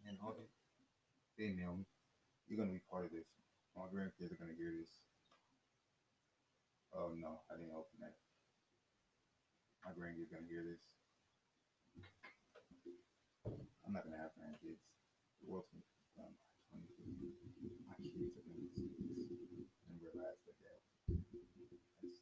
and 0.09 0.19
all 0.23 0.35
that? 0.37 0.51
They 1.39 1.55
nail 1.55 1.79
me. 1.81 1.87
You're 2.49 2.59
gonna 2.61 2.75
be 2.75 2.85
part 2.91 3.07
of 3.07 3.13
this. 3.13 3.29
My 3.77 3.89
grandkids 3.89 4.33
are 4.35 4.41
gonna 4.41 4.59
hear 4.59 4.75
this. 4.77 4.91
Oh 6.93 7.17
no, 7.17 7.41
I 7.49 7.57
didn't 7.57 7.73
open 7.73 7.97
that. 8.05 8.17
My 9.87 9.97
grandkids 9.97 10.29
are 10.29 10.37
gonna 10.37 10.51
hear 10.53 10.67
this. 10.67 10.83
I'm 13.87 13.97
not 13.97 14.05
gonna 14.05 14.21
have 14.21 14.37
grandkids. 14.37 14.85
The 15.41 15.49
world's 15.49 15.73
gonna 15.73 15.83
be 15.83 16.21
done 16.21 16.35
by 16.37 16.77
2050. 16.77 17.81
My 17.89 17.97
kids 17.97 18.37
are 18.37 18.45
gonna 18.45 18.69
see 18.69 18.93
this 19.01 19.25
and 19.89 19.97
realize 20.05 20.37
that 20.45 20.57
that 20.61 20.81
that's 22.03 22.21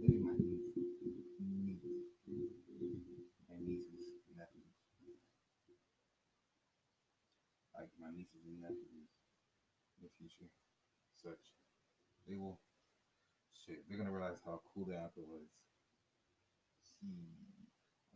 Maybe 0.00 0.24
my 0.24 0.32
niece, 0.40 0.72
niece, 1.36 1.84
and 3.52 3.60
nieces, 3.60 4.24
nephews. 4.32 4.72
Like 7.76 7.92
my 8.00 8.08
nieces 8.16 8.40
and 8.48 8.56
nephews 8.64 9.12
in 10.00 10.08
the 10.08 10.12
future, 10.16 10.48
such 11.20 11.44
they 12.24 12.40
will 12.40 12.56
shit. 13.52 13.84
They're 13.84 14.00
gonna 14.00 14.14
realize 14.14 14.40
how 14.40 14.64
cool 14.72 14.88
the 14.88 14.96
uncle 14.96 15.28
was. 15.28 15.50
See, 16.80 17.28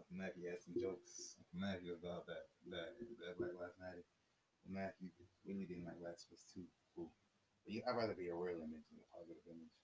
Matthew 0.09 0.49
had 0.49 0.63
some 0.65 0.81
jokes. 0.81 1.37
Matthew 1.53 1.93
about 1.93 2.25
that 2.27 2.49
that 2.73 2.97
that 3.21 3.37
Black 3.37 3.53
Lives 3.53 3.77
Matter. 3.77 4.05
Matthew 4.65 5.13
really 5.45 5.69
didn't 5.69 5.85
like 5.85 6.01
Last 6.01 6.27
was 6.33 6.43
too 6.51 6.65
cool. 6.97 7.13
But 7.63 7.75
yeah, 7.75 7.85
I'd 7.87 8.01
rather 8.01 8.17
be 8.17 8.33
a 8.33 8.35
real 8.35 8.65
image 8.65 8.89
than 8.89 8.99
a 8.99 9.09
positive 9.13 9.45
image. 9.47 9.77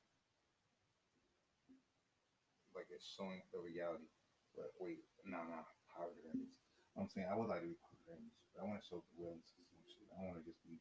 Like 2.73 2.88
it's 2.93 3.05
showing 3.05 3.45
the 3.52 3.61
reality. 3.61 4.09
But 4.57 4.73
wait, 4.81 5.00
no, 5.25 5.41
no, 5.49 5.61
positive 5.93 6.29
image. 6.33 6.57
I'm 6.97 7.09
saying 7.09 7.29
I 7.29 7.37
would 7.37 7.49
like 7.49 7.64
to 7.64 7.71
be 7.73 7.79
positive 7.81 8.21
image, 8.21 8.37
but 8.52 8.64
I 8.64 8.69
want 8.69 8.81
to 8.81 8.88
show 8.88 9.00
the 9.00 9.17
realness 9.17 9.52
of 9.57 9.64
some 9.64 9.85
shit. 9.88 10.09
I 10.12 10.21
want 10.25 10.37
to 10.41 10.45
just 10.45 10.61
be 10.64 10.76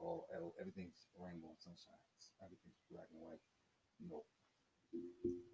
all 0.00 0.24
everything's 0.56 1.08
rainbow 1.20 1.52
and 1.52 1.60
sunshine. 1.60 2.00
Everything's 2.40 2.80
black 2.88 3.12
and 3.12 3.20
white. 3.20 3.44
No, 4.00 4.24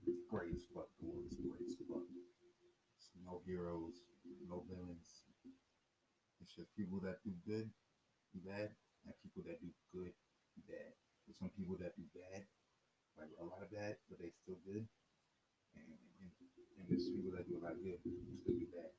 it's 0.07 0.23
gray 0.31 0.55
as 0.55 0.71
fuck. 0.71 0.87
The 1.02 1.11
world 1.11 1.26
is 1.26 1.35
gray 1.43 1.59
as 1.66 1.75
fuck. 1.83 2.07
It's 2.07 3.11
no 3.26 3.43
heroes, 3.43 3.99
no 4.47 4.62
villains. 4.71 5.26
It's 6.38 6.55
just 6.55 6.71
people 6.78 7.02
that 7.02 7.19
do 7.26 7.35
good, 7.43 7.66
bad, 8.47 8.71
and 9.02 9.14
people 9.26 9.43
that 9.50 9.59
do 9.59 9.75
good, 9.90 10.14
bad. 10.71 10.95
There's 11.26 11.43
some 11.43 11.50
people 11.59 11.75
that 11.83 11.99
do 11.99 12.07
bad, 12.14 12.47
like 13.19 13.35
a 13.43 13.45
lot 13.45 13.66
of 13.66 13.75
bad, 13.75 13.99
but 14.07 14.23
they 14.23 14.31
still 14.31 14.62
good. 14.62 14.87
And, 15.76 15.92
and, 16.25 16.30
and 16.80 16.85
there's 16.88 17.06
people 17.12 17.33
that 17.37 17.47
do 17.47 17.61
a 17.61 17.62
lot 17.62 17.76
of 17.76 17.83
good, 17.85 18.00
still 18.00 18.56
do 18.56 18.68
bad. 18.73 18.92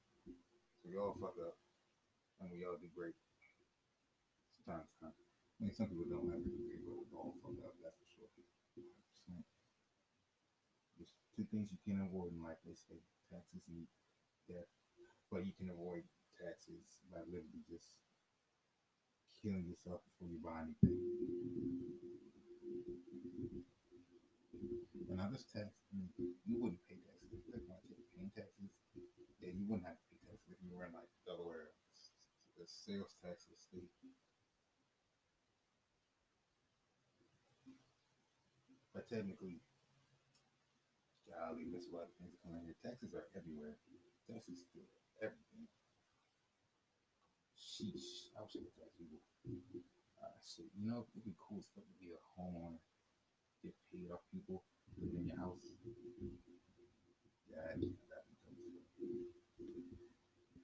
So 0.79 0.89
we 0.89 0.98
all 0.98 1.17
fuck 1.17 1.36
up, 1.41 1.57
and 2.41 2.53
we 2.53 2.63
all 2.63 2.77
do 2.77 2.89
great. 2.93 3.17
Sometimes, 4.62 4.89
time. 5.01 5.13
I 5.13 5.60
mean, 5.65 5.74
some 5.74 5.89
people 5.89 6.05
don't 6.05 6.29
have 6.29 6.38
a 6.38 6.46
degree, 6.46 6.86
but 6.86 6.93
we're 6.93 7.17
all 7.17 7.34
fucked 7.41 7.65
up, 7.65 7.74
that's 7.81 7.98
for 7.98 8.10
sure. 8.13 8.29
100%. 8.77 9.41
There's 10.98 11.13
two 11.34 11.50
things 11.50 11.74
you 11.74 11.81
can 11.81 12.05
avoid 12.05 12.38
in 12.38 12.46
life, 12.46 12.62
they 12.62 12.77
say 12.77 13.01
taxes 13.34 13.65
and 13.65 13.89
death. 14.46 14.69
But 15.34 15.43
you 15.43 15.51
can 15.57 15.74
avoid 15.74 16.05
taxes 16.38 17.01
by 17.10 17.25
literally 17.25 17.65
just 17.65 17.98
killing 19.41 19.65
yourself 19.65 20.01
before 20.05 20.29
you 20.29 20.39
buy 20.39 20.62
anything. 20.62 20.98
And 25.08 25.22
I 25.22 25.28
this 25.32 25.48
tax, 25.48 25.72
you 26.46 26.58
wouldn't 26.60 26.84
pay 26.90 27.00
taxes. 27.00 27.32
If 27.32 27.44
you 27.48 27.64
like 27.70 27.84
you're 27.88 28.12
paying 28.14 28.34
taxes, 28.36 28.70
yeah, 29.40 29.54
you 29.56 29.64
wouldn't 29.70 29.88
have 29.88 29.98
to 29.98 30.08
pay 30.12 30.20
taxes 30.28 30.52
if 30.52 30.60
you 30.62 30.74
were 30.74 30.86
in 30.86 30.94
like 30.94 31.10
Delaware. 31.24 31.72
The 32.58 32.66
sales 32.66 33.14
tax 33.22 33.46
the 33.46 33.54
state 33.54 33.94
But 38.98 39.06
technically, 39.06 39.62
golly, 41.30 41.70
that's 41.70 41.86
why 41.94 42.10
things 42.18 42.34
are 42.34 42.42
coming 42.42 42.66
here. 42.66 42.74
Taxes 42.82 43.14
are 43.14 43.30
everywhere. 43.38 43.78
Taxes 44.26 44.66
still 44.66 44.90
everything. 45.22 45.70
Sheesh. 47.54 48.34
I 48.34 48.42
wish 48.42 48.58
I 48.58 48.66
could 48.66 48.74
tax 48.74 48.90
people. 48.98 49.22
Uh, 50.18 50.34
shit, 50.42 50.74
you 50.74 50.90
know, 50.90 51.06
it'd 51.14 51.30
be 51.30 51.38
cool 51.38 51.62
stuff 51.62 51.86
to 51.86 51.98
be 52.02 52.10
a 52.10 52.18
homeowner, 52.34 52.82
get 53.64 53.74
paid 53.92 54.12
off 54.14 54.22
people, 54.30 54.64
live 55.00 55.14
in 55.18 55.26
your 55.26 55.40
house. 55.40 55.78
Yeah, 57.50 57.74
that'd 57.74 57.82
be 57.82 58.36
cool. 58.44 58.58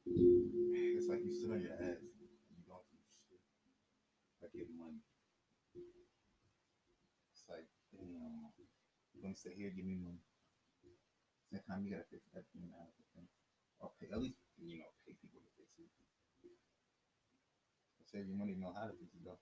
It's 0.05 1.09
like 1.09 1.23
you 1.25 1.31
sit 1.33 1.49
on 1.51 1.61
your 1.61 1.73
ass 1.73 1.99
and 1.99 2.55
you 2.55 2.65
don't 2.67 2.85
do 2.91 2.99
shit. 3.27 3.41
I 4.43 4.47
get 4.53 4.69
money. 4.75 5.01
It's 7.33 7.45
like 7.49 7.67
damn, 7.91 8.53
you're 9.13 9.23
gonna 9.23 9.35
stay 9.35 9.55
here, 9.57 9.71
give 9.73 9.85
me 9.85 9.97
money. 9.97 10.21
Same 11.51 11.61
time, 11.69 11.85
you 11.85 11.93
gotta 11.93 12.09
fix 12.09 12.25
everything 12.33 12.73
out 12.77 12.89
of 12.89 12.95
the 12.97 13.05
thing. 13.13 13.29
Or 13.81 13.91
pay, 13.99 14.09
at 14.11 14.21
least, 14.21 14.39
you 14.57 14.79
know, 14.79 14.89
pay 15.05 15.13
people 15.19 15.39
to 15.43 15.49
fix 15.57 15.69
it. 15.77 15.89
Save 18.09 18.29
your 18.29 18.37
money, 18.37 18.53
know 18.53 18.73
how 18.73 18.85
to 18.85 18.95
fix 18.95 19.13
it 19.17 19.25
though. 19.25 19.41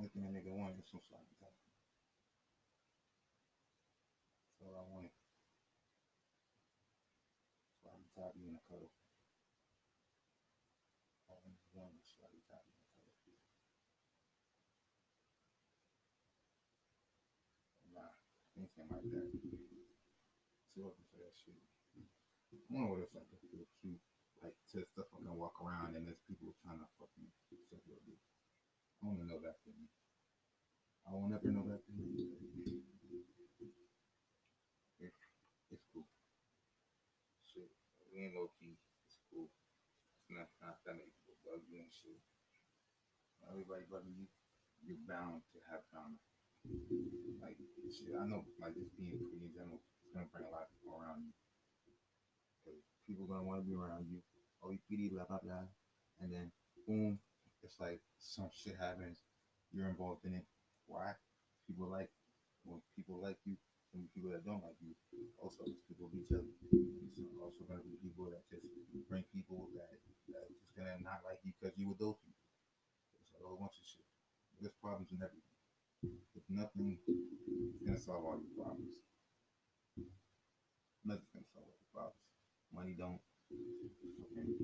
Only 0.00 0.16
thing 0.16 0.24
a 0.24 0.32
nigga 0.32 0.56
want 0.56 0.80
is 0.80 0.88
some 0.88 1.04
sloppy 1.04 1.36
top. 1.36 1.52
That's 4.48 4.64
all 4.64 4.80
I 4.80 4.88
wanted. 4.88 5.12
Sloppy 7.84 8.08
toppy 8.16 8.48
in 8.48 8.56
a 8.56 8.64
cuddle. 8.64 8.88
All 11.28 11.44
I 11.44 11.52
wanted 11.76 12.00
was 12.00 12.16
sloppy 12.16 12.40
toppy 12.48 12.72
in 12.72 13.12
a 13.12 13.12
cuddle. 13.28 13.44
Nah, 17.92 18.16
anything 18.56 18.88
like 18.88 19.04
that. 19.04 19.28
Too 20.72 20.88
open 20.88 21.04
for 21.12 21.20
that 21.20 21.36
shit. 21.36 21.60
I 21.60 22.56
wonder 22.72 22.88
what 22.88 23.04
it's 23.04 23.12
like 23.12 23.28
to 23.28 23.36
feel 23.52 23.68
cute. 23.84 24.00
Like 24.40 24.56
to 24.72 24.80
stuff 24.96 25.12
I 25.12 25.20
can 25.20 25.36
walk 25.36 25.60
around 25.60 25.92
and 25.92 26.08
there's 26.08 26.24
people 26.24 26.56
trying 26.64 26.80
to 26.80 26.88
fucking 26.96 27.28
suck 27.68 27.84
your 27.84 28.00
dick. 28.08 28.16
I 29.00 29.08
wanna 29.08 29.24
know 29.24 29.40
that 29.40 29.56
feeling. 29.64 29.88
I 31.08 31.16
will 31.16 31.32
never 31.32 31.48
know 31.48 31.64
that 31.72 31.80
feeling. 31.88 32.36
It, 35.00 35.16
it's 35.72 35.86
cool. 35.88 36.04
Shit. 37.48 37.72
We 38.12 38.28
ain't 38.28 38.36
low 38.36 38.52
key. 38.60 38.76
It's 39.08 39.16
cool. 39.32 39.48
It's 40.20 40.28
not, 40.28 40.52
not 40.60 40.84
that 40.84 41.00
many 41.00 41.08
people 41.16 41.40
bug 41.40 41.64
you 41.64 41.80
and 41.80 41.88
shit. 41.88 42.20
Everybody 43.48 43.88
bugging 43.88 44.20
you, 44.20 44.28
you're 44.84 45.00
bound 45.08 45.48
to 45.56 45.58
have 45.72 45.80
drama. 45.88 46.20
Like 47.40 47.56
shit, 47.88 48.12
I 48.12 48.28
know 48.28 48.44
like 48.60 48.76
just 48.76 48.92
being 49.00 49.16
pretty 49.16 49.48
in 49.48 49.52
general 49.56 49.80
is 50.04 50.12
gonna 50.12 50.28
bring 50.28 50.44
a 50.44 50.52
lot 50.52 50.68
of 50.68 50.72
people 50.76 51.00
around 51.00 51.24
you. 51.24 51.32
People 53.08 53.24
gonna 53.24 53.48
wanna 53.48 53.64
be 53.64 53.72
around 53.72 54.12
you. 54.12 54.20
Oh 54.60 54.76
you 54.76 54.78
PD, 54.84 55.08
blah 55.08 55.24
blah 55.24 55.40
blah. 55.40 55.64
And 56.20 56.28
then 56.28 56.52
boom, 56.84 57.16
it's 57.62 57.78
like 57.80 58.00
some 58.18 58.50
shit 58.52 58.76
happens, 58.78 59.18
you're 59.72 59.88
involved 59.88 60.24
in 60.24 60.34
it. 60.34 60.46
Why? 60.86 61.14
People 61.66 61.88
like 61.88 62.10
when 62.64 62.80
people 62.96 63.20
like 63.22 63.38
you 63.44 63.56
and 63.94 64.06
people 64.14 64.30
that 64.30 64.44
don't 64.44 64.62
like 64.62 64.78
you. 64.80 64.94
Also 65.42 65.66
people 65.88 66.10
be 66.10 66.22
jealous. 66.30 66.58
There's 66.70 67.36
also 67.42 67.66
gonna 67.66 67.82
be 67.82 67.98
people 68.00 68.30
that 68.30 68.42
just 68.50 68.66
bring 69.08 69.24
people 69.34 69.68
that 69.74 69.90
that 70.34 70.46
just 70.50 70.72
gonna 70.76 70.98
not 71.02 71.26
like 71.26 71.42
you 71.42 71.52
because 71.58 71.76
you 71.76 71.88
with 71.90 71.98
those 71.98 72.18
people. 72.22 72.44
It's 73.22 73.34
a 73.34 73.42
whole 73.42 73.58
bunch 73.58 73.76
of 73.76 73.86
shit. 73.86 74.06
There's 74.60 74.76
problems 74.78 75.10
in 75.10 75.20
everything. 75.22 75.58
If 76.36 76.44
nothing 76.48 76.98
is 77.06 77.82
gonna 77.82 78.00
solve 78.00 78.24
all 78.24 78.38
your 78.38 78.54
problems. 78.56 78.94
Nothing's 81.04 81.32
gonna 81.34 81.50
solve 81.50 81.66
all 81.66 81.78
your 81.78 81.92
problems. 81.92 82.24
Money 82.70 82.94
don't. 82.94 83.20
Fucking 83.50 84.54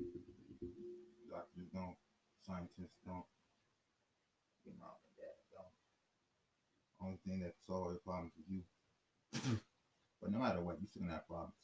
doctors 1.26 1.68
don't. 1.74 1.98
Scientists 2.46 3.02
don't. 3.02 3.26
Your 4.62 4.78
mom 4.78 4.94
and 5.02 5.14
dad 5.18 5.34
don't. 5.50 5.74
Only 7.02 7.18
thing 7.26 7.42
that 7.42 7.58
solve 7.66 7.90
all 7.90 7.94
your 7.98 8.06
problems 8.06 8.38
is 8.38 8.46
you. 8.46 8.62
but 10.22 10.30
no 10.30 10.38
matter 10.38 10.62
what, 10.62 10.78
you 10.78 10.86
still 10.86 11.02
gonna 11.02 11.18
have 11.18 11.26
problems. 11.26 11.58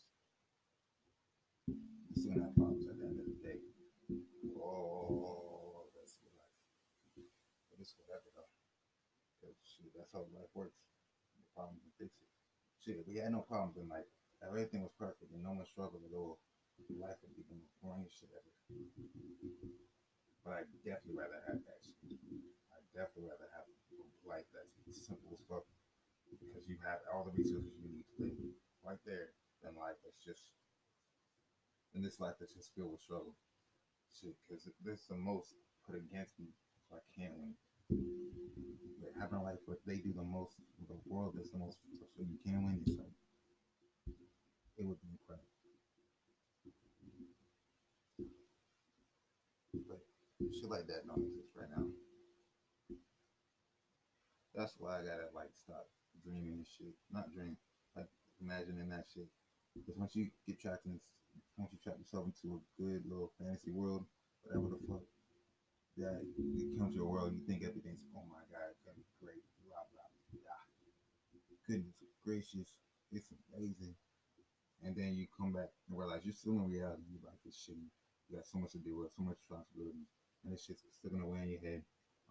You 1.71 2.19
still 2.19 2.35
gonna 2.35 2.51
have 2.51 2.59
problems 2.59 2.91
at 2.91 2.99
the 2.99 3.07
end 3.07 3.15
of 3.15 3.31
the 3.31 3.39
day. 3.47 3.63
Oh, 4.59 5.87
that's 5.95 6.19
your 6.19 6.35
life. 6.35 6.59
But 7.71 7.79
it's 7.79 7.95
whatever 8.03 8.27
though. 8.35 8.51
Cause 9.39 9.55
shit, 9.63 9.95
that's 9.95 10.11
how 10.11 10.27
life 10.35 10.51
works. 10.51 10.83
The 11.39 11.47
problem 11.55 11.79
can 11.79 11.95
fix 11.95 12.11
it. 12.19 12.31
Shit, 12.83 13.07
we 13.07 13.23
had 13.23 13.31
no 13.31 13.47
problems 13.47 13.79
in 13.79 13.87
life, 13.87 14.11
everything 14.43 14.83
was 14.83 14.99
perfect 14.99 15.31
and 15.31 15.47
no 15.47 15.55
one 15.55 15.63
struggled 15.71 16.03
at 16.03 16.11
all, 16.11 16.43
life 16.99 17.23
would 17.23 17.39
be 17.39 17.47
the 17.47 17.55
most 17.55 17.79
boring 17.79 18.11
shit 18.11 18.35
ever. 18.35 18.51
But 20.43 20.63
I'd 20.63 20.71
definitely 20.83 21.23
rather 21.23 21.39
have 21.47 21.63
that. 21.63 21.81
I'd 21.83 22.89
definitely 22.91 23.31
rather 23.31 23.47
have 23.55 23.67
a 23.67 24.29
life 24.29 24.47
that's 24.51 24.99
simple 25.07 25.31
as 25.35 25.43
fuck 25.47 25.67
because 26.31 26.67
you 26.67 26.77
have 26.83 26.99
all 27.13 27.25
the 27.25 27.35
resources 27.37 27.73
you 27.79 27.91
need 27.91 28.07
to 28.17 28.17
live 28.27 28.39
right 28.83 28.99
there 29.07 29.31
than 29.63 29.79
life 29.79 29.99
that's 30.03 30.19
just 30.19 30.51
in 31.95 32.03
this 32.03 32.19
life 32.19 32.35
that's 32.41 32.55
just 32.55 32.75
filled 32.75 32.93
with 32.93 33.01
struggle. 33.01 33.35
Shit, 34.13 34.35
because 34.49 34.69
there's 34.85 35.07
the 35.09 35.17
most 35.17 35.55
put 35.87 35.97
against 35.97 36.39
me, 36.39 36.49
so 36.89 36.97
I 36.97 37.03
can't 37.15 37.33
win. 37.37 37.55
But 39.01 39.13
having 39.19 39.39
a 39.39 39.43
life 39.43 39.61
where 39.67 39.79
they 39.87 39.97
do 39.97 40.13
the 40.13 40.23
most, 40.23 40.57
the 40.89 40.97
world 41.07 41.37
does 41.37 41.51
the 41.51 41.59
most, 41.59 41.79
so 42.17 42.23
you 42.23 42.39
can't 42.45 42.65
win 42.65 42.83
yourself. 42.85 43.09
It 44.79 44.85
would 44.85 45.01
be 45.01 45.09
incredible. 45.13 45.49
But 49.89 50.01
shit 50.53 50.69
like 50.69 50.87
that 50.87 51.07
don't 51.07 51.25
right 51.57 51.71
now. 51.77 51.87
That's 54.55 54.77
why 54.79 55.01
I 55.01 55.03
gotta 55.03 55.33
like 55.35 55.51
stop 55.57 55.89
dreaming 56.21 56.61
and 56.61 56.69
shit. 56.69 56.93
Not 57.11 57.33
dream, 57.33 57.57
like 57.97 58.09
imagining 58.41 58.89
that 58.93 59.09
shit. 59.09 59.29
Because 59.73 59.97
once 59.97 60.15
you 60.15 60.29
get 60.47 60.61
trapped 60.61 60.85
in, 60.85 61.01
once 61.57 61.73
you 61.73 61.81
trap 61.81 61.97
yourself 61.97 62.29
into 62.29 62.61
a 62.61 62.65
good 62.77 63.09
little 63.09 63.33
fantasy 63.41 63.73
world, 63.73 64.05
whatever 64.45 64.69
the 64.69 64.81
fuck, 64.85 65.05
that 65.97 66.21
it 66.21 66.77
comes 66.77 66.93
to 66.93 67.01
your 67.01 67.09
world, 67.09 67.33
you 67.33 67.41
think 67.49 67.65
everything's, 67.65 68.05
oh 68.13 68.29
my 68.29 68.45
god, 68.53 68.69
it's 68.69 68.85
gonna 68.85 69.01
be 69.01 69.09
great, 69.17 69.41
blah 69.65 69.81
blah 69.89 70.09
blah. 70.37 70.63
Goodness 71.65 71.97
gracious, 72.25 72.77
it's 73.11 73.33
amazing. 73.57 73.97
And 74.85 74.97
then 74.97 75.15
you 75.15 75.31
come 75.33 75.53
back 75.53 75.71
and 75.89 75.97
realize 75.97 76.27
you're 76.27 76.35
still 76.35 76.59
in 76.59 76.69
reality. 76.69 77.07
Your 77.09 77.23
life 77.25 77.39
is 77.47 77.55
shitty. 77.55 77.87
You 78.29 78.37
got 78.37 78.47
so 78.47 78.59
much 78.59 78.73
to 78.73 78.83
deal 78.83 78.99
with, 78.99 79.15
so 79.15 79.23
much 79.23 79.39
responsibility, 79.47 80.05
and 80.45 80.53
this 80.53 80.65
shit's 80.65 80.83
sticking 80.99 81.21
away 81.21 81.43
in 81.43 81.51
your 81.51 81.61
head, 81.61 81.83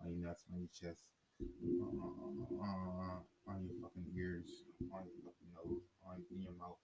on 0.04 0.12
your 0.12 0.28
nuts, 0.28 0.44
on 0.52 0.60
your 0.60 0.74
chest, 0.74 1.08
uh, 1.42 3.20
on 3.48 3.58
your 3.66 3.78
fucking 3.82 4.08
ears, 4.16 4.68
on 4.92 5.08
your 5.08 5.18
fucking 5.24 5.52
nose, 5.56 5.86
on 6.06 6.22
in 6.32 6.42
your 6.44 6.56
mouth, 6.60 6.80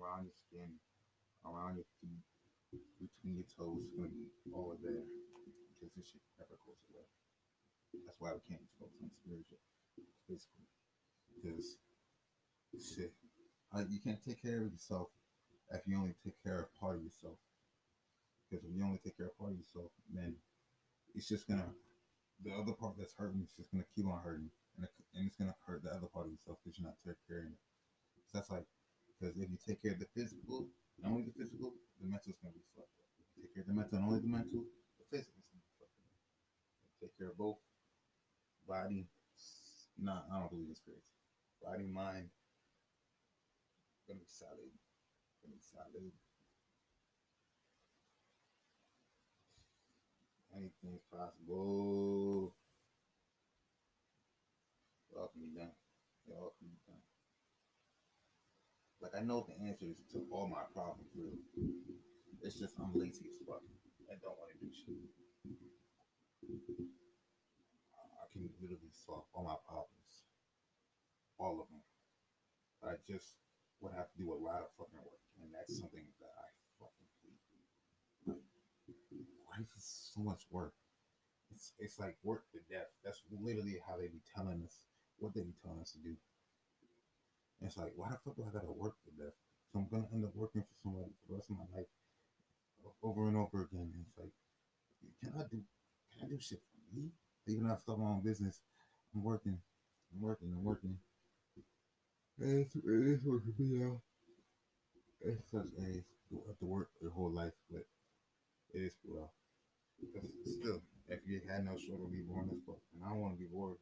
around 0.00 0.26
your 0.26 0.36
skin, 0.46 0.70
around 1.46 1.76
your 1.76 1.88
feet, 2.02 2.24
between 2.98 3.38
your 3.38 3.48
toes. 3.54 3.86
It's 4.02 4.18
be 4.44 4.50
all 4.52 4.74
there 4.82 5.06
because 5.70 5.94
this 5.94 6.10
shit 6.10 6.22
never 6.38 6.58
goes 6.66 6.82
away. 6.90 7.06
That's 8.06 8.18
why 8.18 8.34
we 8.34 8.42
can't 8.48 8.60
just 8.60 8.74
focus 8.78 8.98
on 9.02 9.10
spiritual, 9.22 9.62
physical, 10.26 10.66
because 11.30 11.78
shit, 12.74 13.14
you 13.88 14.00
can't 14.02 14.22
take 14.24 14.42
care 14.42 14.66
of 14.66 14.72
yourself 14.72 15.08
if 15.70 15.86
you 15.86 15.96
only 15.96 16.14
take 16.24 16.42
care 16.42 16.58
of 16.60 16.74
part 16.74 16.96
of 16.96 17.02
yourself. 17.04 17.38
Because 18.54 18.70
if 18.70 18.76
you 18.76 18.84
only 18.84 19.02
take 19.02 19.16
care 19.18 19.26
of 19.26 19.38
part 19.38 19.52
of 19.52 19.58
yourself, 19.58 19.90
then 20.14 20.36
it's 21.14 21.28
just 21.28 21.48
gonna 21.48 21.70
the 22.44 22.52
other 22.54 22.72
part 22.72 22.94
that's 22.98 23.14
hurting 23.18 23.42
is 23.42 23.54
just 23.56 23.72
gonna 23.72 23.86
keep 23.94 24.06
on 24.06 24.20
hurting, 24.22 24.50
and, 24.78 24.88
and 25.14 25.26
it's 25.26 25.36
gonna 25.36 25.56
hurt 25.66 25.82
the 25.82 25.90
other 25.90 26.06
part 26.12 26.26
of 26.26 26.32
yourself 26.32 26.58
because 26.64 26.78
you're 26.78 26.86
not 26.88 26.98
taking 27.04 27.24
care 27.28 27.40
of 27.46 27.52
it. 27.52 27.60
So 28.30 28.38
that's 28.38 28.50
like 28.50 28.66
because 29.08 29.36
if 29.38 29.50
you 29.50 29.58
take 29.60 29.82
care 29.82 29.92
of 29.92 30.00
the 30.00 30.10
physical, 30.14 30.68
and 30.98 31.06
only 31.10 31.24
the 31.24 31.34
physical, 31.36 31.74
the 32.00 32.06
mental's 32.06 32.38
gonna 32.42 32.54
be 32.54 32.64
fucked. 32.76 32.94
If 33.20 33.26
you 33.36 33.42
take 33.48 33.54
care 33.54 33.64
of 33.64 33.68
the 33.70 33.78
mental 33.78 33.98
and 33.98 34.06
only 34.06 34.20
the 34.20 34.30
mental, 34.32 34.64
the 35.00 35.06
physical's 35.10 35.46
gonna 35.50 35.64
be 35.64 35.74
fucked 35.78 35.98
take 37.00 37.16
care 37.18 37.28
of 37.30 37.38
both, 37.38 37.58
body, 38.66 39.06
s- 39.36 39.88
nah, 39.98 40.22
I 40.30 40.40
don't 40.40 40.50
believe 40.50 40.68
in 40.68 40.74
spirits. 40.74 41.06
Body, 41.62 41.84
mind, 41.86 42.30
gonna 44.06 44.18
be 44.20 44.26
solid. 44.28 44.72
Gonna 45.42 45.56
be 45.56 45.62
solid. 45.62 46.12
Anything's 50.64 51.04
possible. 51.12 52.56
It 55.12 55.18
all 55.20 55.28
can 55.28 55.44
be 55.44 55.52
done. 55.52 55.76
It 56.24 56.32
all 56.40 56.56
can 56.56 56.72
be 56.72 56.80
done. 56.88 57.04
Like 59.04 59.12
I 59.12 59.20
know 59.20 59.44
the 59.44 59.60
answers 59.60 60.00
to 60.16 60.24
all 60.32 60.48
my 60.48 60.64
problems, 60.72 61.12
really. 61.12 61.44
It's 62.40 62.56
just 62.56 62.80
I'm 62.80 62.96
lazy 62.96 63.28
as 63.28 63.36
fuck 63.44 63.60
and 64.08 64.16
don't 64.24 64.40
want 64.40 64.56
to 64.56 64.64
do 64.64 64.72
shit. 64.72 65.04
I 68.00 68.24
can 68.32 68.48
literally 68.56 68.88
solve 68.88 69.28
all 69.36 69.44
my 69.44 69.60
problems, 69.68 70.24
all 71.36 71.60
of 71.60 71.68
them. 71.68 71.84
But 72.80 72.88
I 72.88 72.96
just 73.04 73.36
would 73.84 73.92
have 73.92 74.08
to 74.08 74.16
do 74.16 74.32
a 74.32 74.40
lot 74.40 74.64
of 74.64 74.72
fucking 74.80 75.04
work, 75.04 75.20
and 75.44 75.52
that's 75.52 75.76
something 75.76 76.08
that 76.24 76.32
I 76.32 76.48
fucking 76.80 77.12
hate. 77.20 77.44
Like, 78.32 78.40
life 79.56 79.70
is 79.76 80.10
so 80.14 80.20
much 80.20 80.42
work. 80.50 80.74
It's 81.54 81.72
it's 81.78 81.98
like 81.98 82.16
work 82.22 82.44
to 82.52 82.58
death. 82.72 82.90
That's 83.04 83.22
literally 83.30 83.78
how 83.86 83.96
they 83.96 84.08
be 84.08 84.22
telling 84.34 84.62
us 84.64 84.78
what 85.18 85.34
they 85.34 85.42
be 85.42 85.54
telling 85.62 85.80
us 85.80 85.92
to 85.92 85.98
do. 85.98 86.16
And 87.60 87.70
it's 87.70 87.78
like, 87.78 87.92
why 87.96 88.10
the 88.10 88.18
fuck 88.18 88.36
do 88.36 88.44
I 88.44 88.52
gotta 88.52 88.72
work 88.72 88.96
to 89.04 89.22
death? 89.22 89.34
So 89.72 89.78
I'm 89.78 89.88
gonna 89.90 90.10
end 90.12 90.24
up 90.24 90.34
working 90.34 90.62
for 90.62 90.74
somebody 90.82 91.10
for 91.22 91.32
the 91.32 91.36
rest 91.38 91.50
of 91.50 91.56
my 91.56 91.68
life, 91.76 91.90
over 93.02 93.28
and 93.28 93.36
over 93.36 93.62
again. 93.62 93.90
And 93.94 94.04
it's 94.06 94.18
like, 94.18 94.34
can 95.22 95.32
I 95.38 95.46
do 95.50 95.62
can 96.12 96.26
I 96.26 96.28
do 96.30 96.38
shit 96.40 96.60
for 96.60 96.96
me? 96.96 97.10
Even 97.46 97.68
though 97.68 97.74
I 97.74 97.78
start 97.78 97.98
my 97.98 98.06
own 98.06 98.22
business, 98.22 98.60
I'm 99.14 99.22
working, 99.22 99.58
I'm 100.12 100.20
working, 100.20 100.48
I'm 100.52 100.64
working. 100.64 100.98
It's, 102.40 102.74
it 102.74 102.82
is 102.84 103.20
what 103.22 103.42
it 103.46 103.56
be 103.56 103.70
now. 103.74 104.00
It's 105.20 105.50
such 105.50 105.70
a 105.78 106.02
you 106.30 106.42
have 106.46 106.58
to 106.58 106.64
work 106.64 106.88
your 107.00 107.12
whole 107.12 107.30
life, 107.30 107.52
but 107.70 107.86
it 108.74 108.80
is 108.80 108.92
well. 109.04 109.30
Because 110.00 110.30
still, 110.44 110.82
if 111.08 111.20
you 111.26 111.40
had 111.48 111.64
no 111.64 111.76
struggle, 111.76 112.06
be 112.08 112.22
bored 112.22 112.50
as 112.50 112.60
fuck. 112.66 112.80
And 112.94 113.04
I 113.04 113.10
don't 113.10 113.20
want 113.20 113.34
to 113.36 113.40
be 113.40 113.50
bored. 113.50 113.78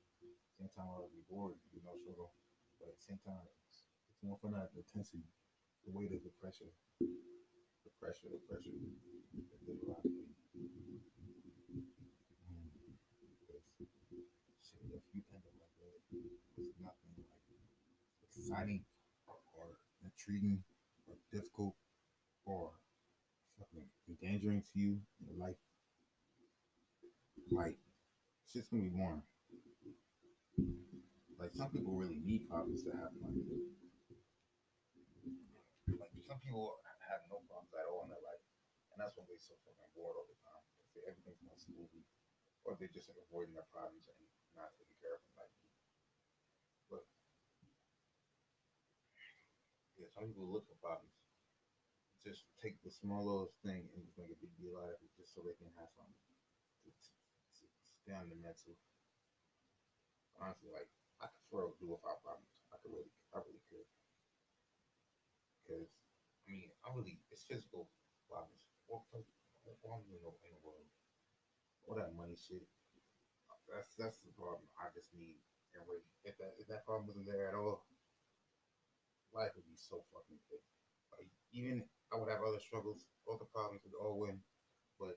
Same 0.58 0.68
time 0.76 0.88
I 0.92 1.00
would 1.00 1.14
be 1.14 1.24
bored, 1.28 1.54
be 1.72 1.80
no 1.84 1.96
struggle. 2.00 2.32
But 2.78 2.92
at 2.92 2.96
the 3.00 3.04
same 3.04 3.20
time, 3.24 3.42
it's, 3.68 3.88
it's 4.10 4.22
more 4.22 4.38
fun 4.42 4.54
at 4.54 4.70
the 4.74 4.84
intensity, 4.84 5.24
the 5.86 5.92
weight 5.92 6.12
of 6.12 6.22
the 6.22 6.34
pressure, 6.38 6.70
the 7.00 7.92
pressure, 7.98 8.28
the 8.30 8.42
pressure. 8.46 8.70
You 8.72 9.42
up 16.84 16.96
like 17.08 17.72
exciting 18.28 18.84
or 19.26 19.78
intriguing 20.04 20.62
or 21.08 21.14
difficult 21.32 21.74
or 22.44 22.70
fucking 23.58 23.86
endangering 24.08 24.62
to 24.62 24.78
you 24.78 24.98
in 25.30 25.38
life. 25.38 25.56
Like, 27.52 27.76
shit's 28.48 28.72
gonna 28.72 28.88
be 28.88 28.96
boring. 28.96 29.20
Like, 31.36 31.52
some 31.52 31.68
people 31.68 31.92
really 31.92 32.16
need 32.24 32.48
problems 32.48 32.80
to 32.88 32.96
have 32.96 33.12
fun. 33.20 33.36
Like, 36.00 36.16
some 36.24 36.40
people 36.40 36.80
have 37.04 37.28
no 37.28 37.44
problems 37.44 37.76
at 37.76 37.84
all 37.84 38.08
in 38.08 38.10
their 38.10 38.24
life. 38.24 38.40
And 38.92 38.96
that's 38.96 39.12
why 39.20 39.28
they're 39.28 39.36
so 39.36 39.52
fucking 39.68 39.92
bored 39.92 40.16
all 40.16 40.24
the 40.24 40.38
time. 40.40 40.64
Say 40.96 41.04
everything's 41.04 41.44
going 41.44 41.60
smoothly. 41.60 42.08
Or 42.64 42.72
they're 42.80 42.92
just 42.92 43.12
like 43.12 43.20
avoiding 43.28 43.52
their 43.52 43.68
problems 43.68 44.08
and 44.08 44.16
not 44.56 44.72
taking 44.80 44.96
care 45.02 45.18
of 45.18 45.20
them 45.20 45.44
like. 45.44 45.52
But, 46.88 47.04
yeah, 50.00 50.08
some 50.16 50.24
people 50.24 50.48
look 50.48 50.64
for 50.70 50.78
problems 50.80 51.12
just 52.22 52.46
take 52.62 52.78
the 52.86 52.90
small 52.90 53.26
little 53.26 53.50
thing 53.66 53.82
and 53.82 54.06
just 54.06 54.14
make 54.14 54.30
a 54.30 54.38
big 54.38 54.54
deal 54.54 54.78
out 54.78 54.94
of 54.94 54.94
it 54.94 55.10
just 55.18 55.34
so 55.34 55.42
they 55.42 55.58
can 55.58 55.66
have 55.74 55.90
something 55.90 56.14
on 58.10 58.26
the 58.26 58.34
mental. 58.42 58.74
Honestly, 60.42 60.74
like 60.74 60.90
I 61.22 61.30
could 61.30 61.54
real 61.54 61.78
do 61.78 61.94
without 61.94 62.18
problems. 62.26 62.50
I 62.74 62.82
could 62.82 62.90
really, 62.90 63.14
I 63.30 63.38
really 63.38 63.62
could. 63.70 63.86
Because 65.62 65.86
I 65.86 66.50
mean, 66.50 66.74
I 66.82 66.90
really 66.90 67.22
it's 67.30 67.46
physical 67.46 67.86
problems. 68.26 68.66
What 68.90 69.06
what 69.62 69.78
problems 69.78 70.10
in 70.10 70.18
the, 70.18 70.34
in 70.42 70.50
the 70.50 70.62
world? 70.66 70.88
All 71.86 71.94
that 71.94 72.10
money 72.18 72.34
shit. 72.34 72.66
That's 73.70 73.94
that's 73.94 74.18
the 74.26 74.34
problem. 74.34 74.66
I 74.74 74.90
just 74.90 75.14
need 75.14 75.38
and 75.78 75.86
really 75.86 76.04
if 76.26 76.34
that 76.42 76.58
if 76.58 76.66
that 76.68 76.84
problem 76.84 77.06
wasn't 77.06 77.30
there 77.30 77.48
at 77.48 77.56
all, 77.56 77.86
life 79.30 79.54
would 79.54 79.68
be 79.70 79.78
so 79.78 80.02
fucking 80.10 80.42
good. 80.50 80.60
Like 81.14 81.30
even 81.54 81.86
I 82.10 82.18
would 82.18 82.28
have 82.28 82.44
other 82.44 82.60
struggles, 82.60 83.06
all 83.24 83.38
the 83.38 83.48
problems 83.48 83.80
would 83.86 83.96
all 83.96 84.20
win, 84.20 84.42
but 84.98 85.16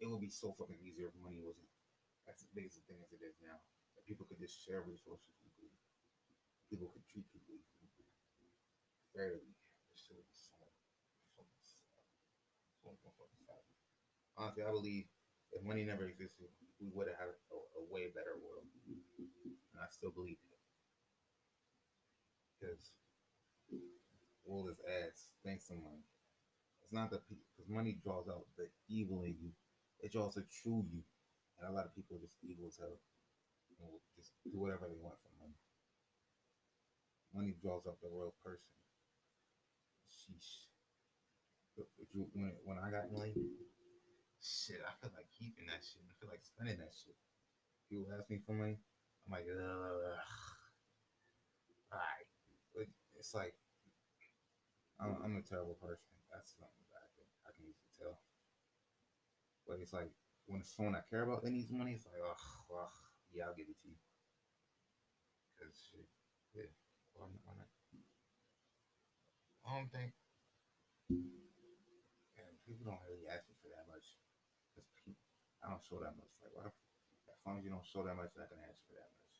it 0.00 0.08
would 0.10 0.20
be 0.24 0.32
so 0.32 0.56
fucking 0.56 0.80
easier 0.82 1.12
if 1.12 1.16
money 1.22 1.38
wasn't 1.38 1.70
as 2.30 2.44
big 2.54 2.66
as 2.66 2.74
the 2.76 2.84
thing 2.86 3.00
as 3.02 3.10
it 3.14 3.22
is 3.22 3.38
now. 3.42 3.58
That 3.94 4.04
people 4.04 4.26
could 4.28 4.40
just 4.42 4.60
share 4.60 4.84
resources 4.84 5.32
equally. 5.42 5.72
People 6.68 6.90
could 6.92 7.06
treat 7.08 7.26
people 7.32 7.56
equally, 7.56 8.06
fairly. 9.14 9.56
Honestly, 14.36 14.64
I 14.64 14.70
believe 14.70 15.08
if 15.52 15.64
money 15.64 15.82
never 15.84 16.04
existed, 16.04 16.52
we 16.78 16.92
would 16.92 17.08
have 17.08 17.16
had 17.16 17.32
a, 17.32 17.56
a 17.56 17.82
way 17.88 18.12
better 18.12 18.36
world. 18.36 18.68
And 18.86 19.80
I 19.80 19.88
still 19.88 20.12
believe 20.12 20.36
it. 20.36 20.60
Because 22.60 22.92
world 24.44 24.68
is 24.70 24.80
ass 24.84 25.32
thanks 25.44 25.66
to 25.68 25.74
money. 25.74 26.04
It's 26.84 26.92
not 26.92 27.10
the 27.10 27.20
because 27.56 27.68
money 27.68 27.96
draws 28.04 28.28
out 28.28 28.44
the 28.56 28.68
evil 28.88 29.22
in 29.24 29.34
you. 29.40 29.50
It 30.00 30.12
draws 30.12 30.34
the 30.34 30.44
true 30.62 30.84
you, 30.92 31.00
and 31.58 31.68
a 31.68 31.72
lot 31.72 31.86
of 31.88 31.94
people 31.94 32.16
are 32.16 32.24
just 32.24 32.36
evil 32.44 32.68
as 32.68 32.78
hell. 32.78 33.00
Will 33.76 34.00
just 34.16 34.32
do 34.40 34.56
whatever 34.56 34.88
they 34.88 34.96
want 34.96 35.20
for 35.20 35.28
money. 35.36 35.58
Money 37.36 37.52
draws 37.60 37.84
out 37.84 38.00
the 38.00 38.08
real 38.08 38.32
person. 38.40 38.72
Sheesh. 40.08 40.64
But 41.76 41.92
when 42.32 42.56
when 42.64 42.80
I 42.80 42.88
got 42.88 43.12
money, 43.12 43.36
shit, 44.40 44.80
I 44.80 44.96
feel 44.96 45.12
like 45.12 45.28
keeping 45.36 45.68
that 45.68 45.84
shit. 45.84 46.00
I 46.08 46.16
feel 46.16 46.32
like 46.32 46.40
spending 46.40 46.80
that 46.80 46.96
shit. 46.96 47.20
People 47.92 48.08
ask 48.16 48.30
me 48.32 48.40
for 48.40 48.56
money, 48.56 48.80
I'm 49.28 49.32
like, 49.36 49.44
ugh. 49.44 50.16
Alright. 51.92 52.26
It's 53.18 53.34
like 53.34 53.54
I'm, 55.00 55.16
I'm 55.24 55.36
a 55.36 55.44
terrible 55.44 55.76
person 55.76 56.16
that's 56.32 56.56
something 56.56 56.86
that 56.92 57.04
I 57.04 57.08
can 57.12 57.26
I 57.44 57.50
can 57.52 57.64
easily 57.68 57.92
tell. 57.98 58.16
But 59.68 59.84
it's 59.84 59.92
like 59.92 60.12
when 60.46 60.62
someone 60.62 60.94
I 60.94 61.02
care 61.10 61.26
about 61.26 61.42
that 61.42 61.50
needs 61.50 61.70
money, 61.70 61.98
it's 61.98 62.06
like, 62.06 62.22
oh, 62.22 62.38
well, 62.70 62.90
yeah, 63.34 63.50
I'll 63.50 63.58
give 63.58 63.66
it 63.66 63.78
to 63.82 63.88
you. 63.90 63.98
Cause 65.58 65.74
shit, 65.74 66.06
yeah, 66.54 66.70
why 67.18 67.26
not? 67.26 67.42
Why 67.42 67.54
not? 67.58 67.70
I 69.66 69.68
don't 69.74 69.90
think, 69.90 70.14
and 71.10 72.54
people 72.62 72.86
don't 72.86 73.02
really 73.02 73.26
ask 73.26 73.42
me 73.50 73.58
for 73.58 73.74
that 73.74 73.90
much. 73.90 74.14
Cause 74.78 74.86
I 75.66 75.74
don't 75.74 75.82
show 75.82 75.98
that 75.98 76.14
much. 76.14 76.30
Like, 76.38 76.54
why? 76.54 76.70
As 76.70 77.42
long 77.42 77.58
as 77.58 77.66
you 77.66 77.74
don't 77.74 77.82
show 77.82 78.06
that 78.06 78.14
much, 78.14 78.30
not 78.38 78.46
gonna 78.46 78.62
ask 78.62 78.78
you 78.86 78.94
for 78.94 79.02
that 79.02 79.10
much. 79.10 79.34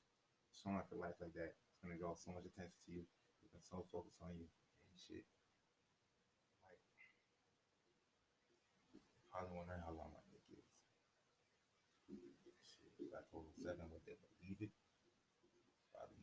Up 0.67 0.91
for 0.91 0.99
life 0.99 1.15
like 1.23 1.31
that, 1.39 1.55
it's 1.55 1.79
gonna 1.79 1.95
draw 1.95 2.19
so 2.19 2.35
much 2.35 2.43
attention 2.43 2.75
to 2.75 2.91
you. 2.91 3.07
You 3.47 3.49
can 3.55 3.63
so 3.63 3.87
focus 3.95 4.19
on 4.19 4.35
you 4.35 4.51
and 4.91 4.99
shit. 4.99 5.23
probably 9.37 9.53
wondering 9.53 9.85
how 9.85 9.93
long 9.93 10.09
my 10.17 10.25
dick 10.33 10.41
is. 10.49 10.65
Shit, 12.65 12.89
if 12.97 13.13
Told 13.67 13.83
them 13.83 13.91
would 13.91 14.07
they 14.07 14.15
believe 14.15 14.63
it? 14.63 14.71
Probably, 15.91 16.23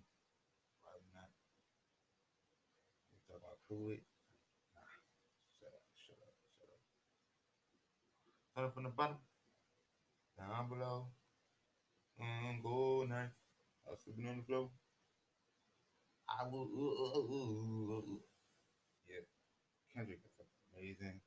probably 0.80 1.12
not. 1.12 1.28
You 3.12 3.20
talk 3.28 3.44
about 3.44 3.60
it? 3.68 4.00
Nah. 4.72 4.88
Shut 5.60 5.76
up, 5.76 5.84
shut 5.92 6.16
up, 6.24 6.32
shut 6.56 6.72
up. 6.72 6.80
Start 8.56 8.72
from 8.72 8.88
the 8.88 8.96
bottom, 8.96 9.20
down 10.40 10.72
below. 10.72 11.12
Mm, 12.16 12.64
go 12.64 13.04
nice. 13.12 13.36
I 13.84 13.92
was 13.92 14.00
sleeping 14.08 14.32
on 14.32 14.40
the 14.40 14.48
floor. 14.48 14.72
I 16.32 16.48
will. 16.48 16.72
Uh, 16.72 17.12
uh, 17.12 18.08
uh, 18.08 18.24
yeah, 19.12 19.28
Kendrick 19.92 20.24
is 20.24 20.48
amazing. 20.72 21.20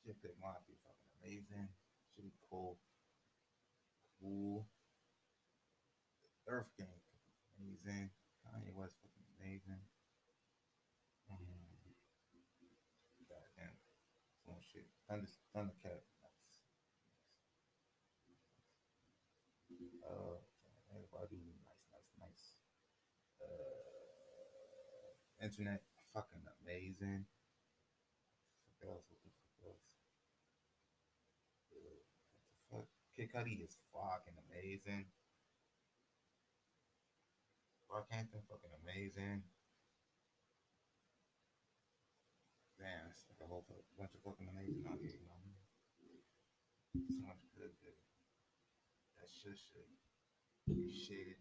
Shit, 0.00 0.16
Big 0.24 0.32
Mafia 0.40 0.80
fucking 0.80 1.12
amazing. 1.20 1.68
Should 2.16 2.24
be 2.24 2.32
cool. 2.48 2.80
Cool. 4.16 4.64
Earth 6.50 6.74
Gang 6.76 6.98
amazing. 7.54 8.10
Kanye 8.42 8.74
West 8.74 8.98
fucking 8.98 9.22
amazing. 9.38 9.78
Mm. 11.30 11.94
Goddamn. 13.30 13.78
Some 14.42 14.58
shit. 14.58 14.90
Thunder, 15.06 15.30
Thundercat. 15.54 16.02
Nice. 16.18 16.58
Uh, 20.02 20.42
everybody 20.90 21.54
nice, 21.62 21.86
nice, 21.94 22.10
nice. 22.18 22.44
Uh, 23.38 25.14
internet 25.46 25.86
fucking 26.12 26.42
amazing. 26.66 27.30
What 28.82 28.90
else? 28.90 29.06
What 29.06 29.22
the 29.22 29.30
fuck 29.30 29.70
else? 29.70 29.86
Kid 33.14 33.30
Cudi 33.34 33.62
is 33.62 33.76
fucking 33.92 34.34
amazing. 34.50 35.06
Brockhampton 37.90 38.46
fucking 38.46 38.70
amazing. 38.86 39.42
Damn, 42.78 43.10
it's 43.10 43.26
like 43.26 43.42
a 43.42 43.48
whole 43.50 43.66
bunch 43.98 44.14
of 44.14 44.22
fucking 44.22 44.46
amazing 44.46 44.86
out 44.86 45.02
here, 45.02 45.10
you 45.10 45.26
know. 45.26 45.42
So 47.10 47.26
much 47.26 47.42
good, 47.58 47.74
good. 47.82 47.98
That 49.18 49.28
shit. 49.28 49.58
You 50.70 50.88
shit. 50.88 51.36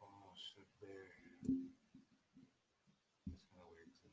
Oh 0.00 0.36
shit 0.36 0.68
there. 0.80 1.08
It's 3.26 3.48
kind 3.48 3.64
of 3.64 3.72
weird 3.72 3.88
too. 3.98 4.12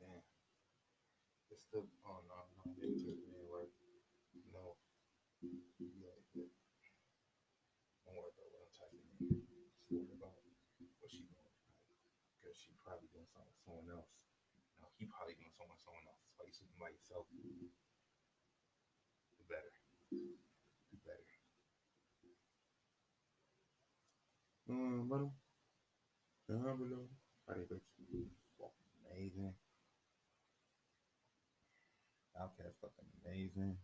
Damn. 0.00 0.24
It's 1.50 1.51
still. 1.68 1.86
Oh 2.06 2.20
no, 2.26 2.38
no, 2.58 2.62
it 2.80 2.98
take 2.98 3.22
me 3.30 3.38
away. 3.46 3.68
No. 4.50 4.74
Yeah, 5.42 6.18
yeah. 6.34 6.50
Don't 8.06 8.16
worry 8.18 8.30
about 8.34 8.50
what 8.50 8.62
I'm 8.66 8.74
typing 8.74 9.02
in. 9.02 9.14
Just 9.78 9.90
worry 9.90 10.14
about 10.18 10.34
what 11.00 11.10
she 11.10 11.22
doing. 11.26 11.54
Because 12.38 12.58
she 12.58 12.74
probably 12.82 13.08
doing 13.14 13.26
something 13.30 13.50
with 13.50 13.62
someone 13.62 13.86
else. 13.90 14.10
Now 14.82 14.90
you 14.98 15.06
probably 15.10 15.34
doing 15.38 15.54
someone 15.54 15.78
someone 15.78 16.06
else. 16.06 16.22
Why 16.38 16.46
you 16.50 16.54
sleeping 16.54 16.78
by 16.82 16.90
yourself? 16.90 17.26
Do 17.30 17.38
better. 19.46 19.72
Do 20.10 20.98
better. 21.06 21.30
Um, 24.70 25.06
but 25.10 25.26
down 26.48 26.78
below, 26.78 27.06
Friday 27.46 27.66
fucking 28.58 28.90
amazing. 29.10 29.54
OutKast 32.42 32.74
fucking 32.82 33.06
amazing. 33.22 33.76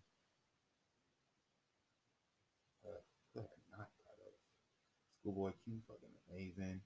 Uh, 2.84 3.42
not. 3.70 3.86
Schoolboy 5.20 5.52
Q 5.62 5.78
fucking 5.86 6.14
amazing. 6.26 6.80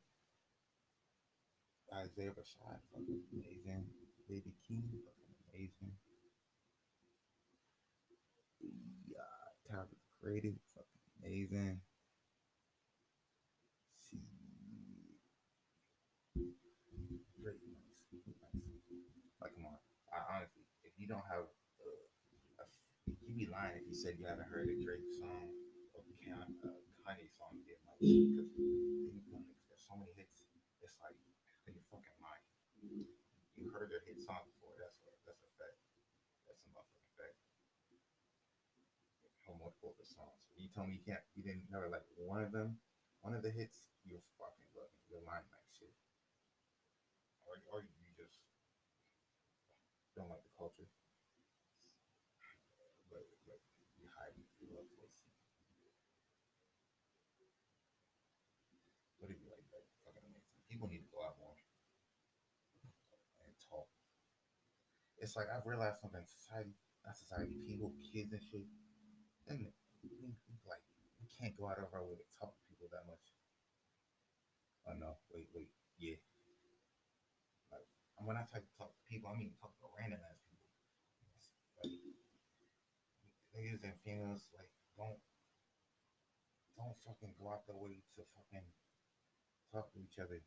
Isaiah 1.94 2.36
Rashad 2.36 2.76
fucking 2.92 3.24
amazing. 3.32 3.88
Baby 4.28 4.52
Keem 4.68 4.84
fucking 5.00 5.32
amazing. 5.48 5.96
Yeah, 9.08 9.24
Tyler 9.70 9.88
Creative 10.20 10.54
fucking 10.76 11.04
amazing. 11.24 11.80
She 14.04 14.20
great, 17.42 17.56
nice, 17.64 18.52
nice. 18.52 18.60
Like, 19.40 19.54
come 19.56 19.66
on. 19.66 19.80
I 20.12 20.36
honestly, 20.36 20.62
if 20.84 20.92
you 21.00 21.08
don't 21.08 21.24
have, 21.26 21.48
uh, 21.80 22.62
a, 22.62 22.66
you'd 23.26 23.38
be 23.38 23.48
lying 23.50 23.80
if 23.80 23.81
you 23.92 24.00
said 24.00 24.16
you 24.16 24.24
haven't 24.24 24.48
heard 24.48 24.72
a 24.72 24.76
Drake 24.80 25.04
song 25.20 25.52
or 25.92 26.00
Kanye, 26.24 26.48
uh, 26.64 26.80
Kanye 27.04 27.28
song 27.36 27.52
yet. 27.68 27.76
Like, 27.84 28.00
because 28.00 28.48
there's 29.68 29.84
so 29.84 30.00
many 30.00 30.16
hits. 30.16 30.48
It's 30.80 30.96
like 31.04 31.12
you're 31.68 31.76
fucking 31.92 32.16
lying. 32.24 32.48
You 33.60 33.68
heard 33.68 33.92
their 33.92 34.00
hit 34.08 34.24
song 34.24 34.48
before. 34.48 34.72
That's 34.80 34.96
a, 35.04 35.12
that's 35.28 35.44
a 35.44 35.50
fact. 35.60 35.76
That's 36.48 36.64
a 36.64 36.72
motherfucking 36.72 37.12
fact. 37.20 37.36
Homework 39.44 39.76
the 39.76 40.08
songs. 40.08 40.40
You 40.56 40.72
told 40.72 40.88
me 40.88 40.96
you 40.96 41.04
can't. 41.04 41.20
You 41.36 41.44
didn't 41.44 41.68
know 41.68 41.84
like 41.92 42.08
one 42.16 42.40
of 42.40 42.48
them. 42.48 42.80
One 43.20 43.36
of 43.36 43.44
the 43.44 43.52
hits. 43.52 43.92
You're 44.08 44.24
fucking 44.40 44.72
loving. 44.72 45.04
You're 45.12 45.20
lying 45.28 45.44
like 45.52 45.68
shit. 45.68 45.92
Or, 47.44 47.60
or 47.68 47.84
you 47.84 48.08
just 48.16 48.40
don't 50.16 50.32
like 50.32 50.40
the 50.48 50.54
culture. 50.56 50.88
But, 53.12 53.28
but 53.44 53.60
you 54.00 54.08
hide 54.10 54.34
your 54.34 54.74
love 54.74 54.88
for 54.98 55.06
it. 55.06 55.14
What 59.22 59.30
if 59.30 59.38
you 59.38 59.46
like 59.52 59.62
that? 59.70 59.84
Fucking 60.02 60.26
amazing. 60.26 60.58
People 60.66 60.90
need 60.90 61.06
to 61.06 61.10
go 61.14 61.22
out 61.22 61.38
more 61.38 61.54
and 63.44 63.54
talk. 63.68 63.86
It's 65.22 65.38
like 65.38 65.46
I've 65.54 65.62
realized 65.62 66.02
something. 66.02 66.26
Society, 66.26 66.74
not 67.06 67.14
society, 67.14 67.54
people, 67.62 67.94
kids 68.02 68.34
and 68.34 68.42
shit. 68.42 68.66
And 69.46 69.70
like 70.66 70.82
we 71.22 71.30
can't 71.30 71.54
go 71.54 71.70
out 71.70 71.78
of 71.78 71.94
our 71.94 72.02
way 72.02 72.18
to 72.18 72.26
talk 72.34 72.50
to 72.50 72.62
people 72.66 72.90
that 72.90 73.06
much. 73.06 73.22
Oh 74.82 74.98
no, 74.98 75.22
wait, 75.30 75.46
wait, 75.54 75.70
yeah. 75.94 76.18
Like 77.70 77.86
when 78.18 78.34
I 78.34 78.42
talk 78.50 78.66
to 78.66 78.74
talk 78.74 78.90
to 78.90 79.02
people, 79.06 79.30
I 79.30 79.38
mean 79.38 79.54
talk 79.62 79.70
to 79.78 79.86
random 79.94 80.18
ass 80.26 80.42
people. 80.50 80.66
Like 81.78 81.94
niggas 83.54 83.86
and 83.86 83.94
females, 84.02 84.50
like 84.58 84.74
don't 84.98 85.22
don't 86.74 86.98
fucking 87.06 87.38
go 87.38 87.54
out 87.54 87.62
the 87.70 87.78
way 87.78 88.02
to 88.18 88.26
fucking 88.34 88.66
talk 89.70 89.86
to 89.94 90.02
each 90.02 90.18
other. 90.18 90.42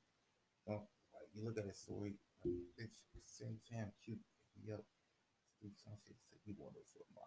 Don't 0.68 0.84
like 1.16 1.32
you 1.32 1.48
look 1.48 1.56
at 1.56 1.64
a 1.64 1.72
story, 1.72 2.20
like 2.44 2.92
it's 3.16 3.40
Sam 3.40 3.56
Sam 3.64 3.96
cute. 4.04 4.20
Yo, 4.64 4.80
do 5.60 5.68
some 5.76 5.98
shit. 6.06 6.16
Say 6.30 6.40
you 6.48 6.56
want 6.56 6.78
to 6.78 6.84
my 7.12 7.26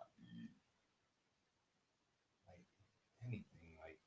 like 2.48 2.64
anything. 3.26 3.76
Like 3.76 4.00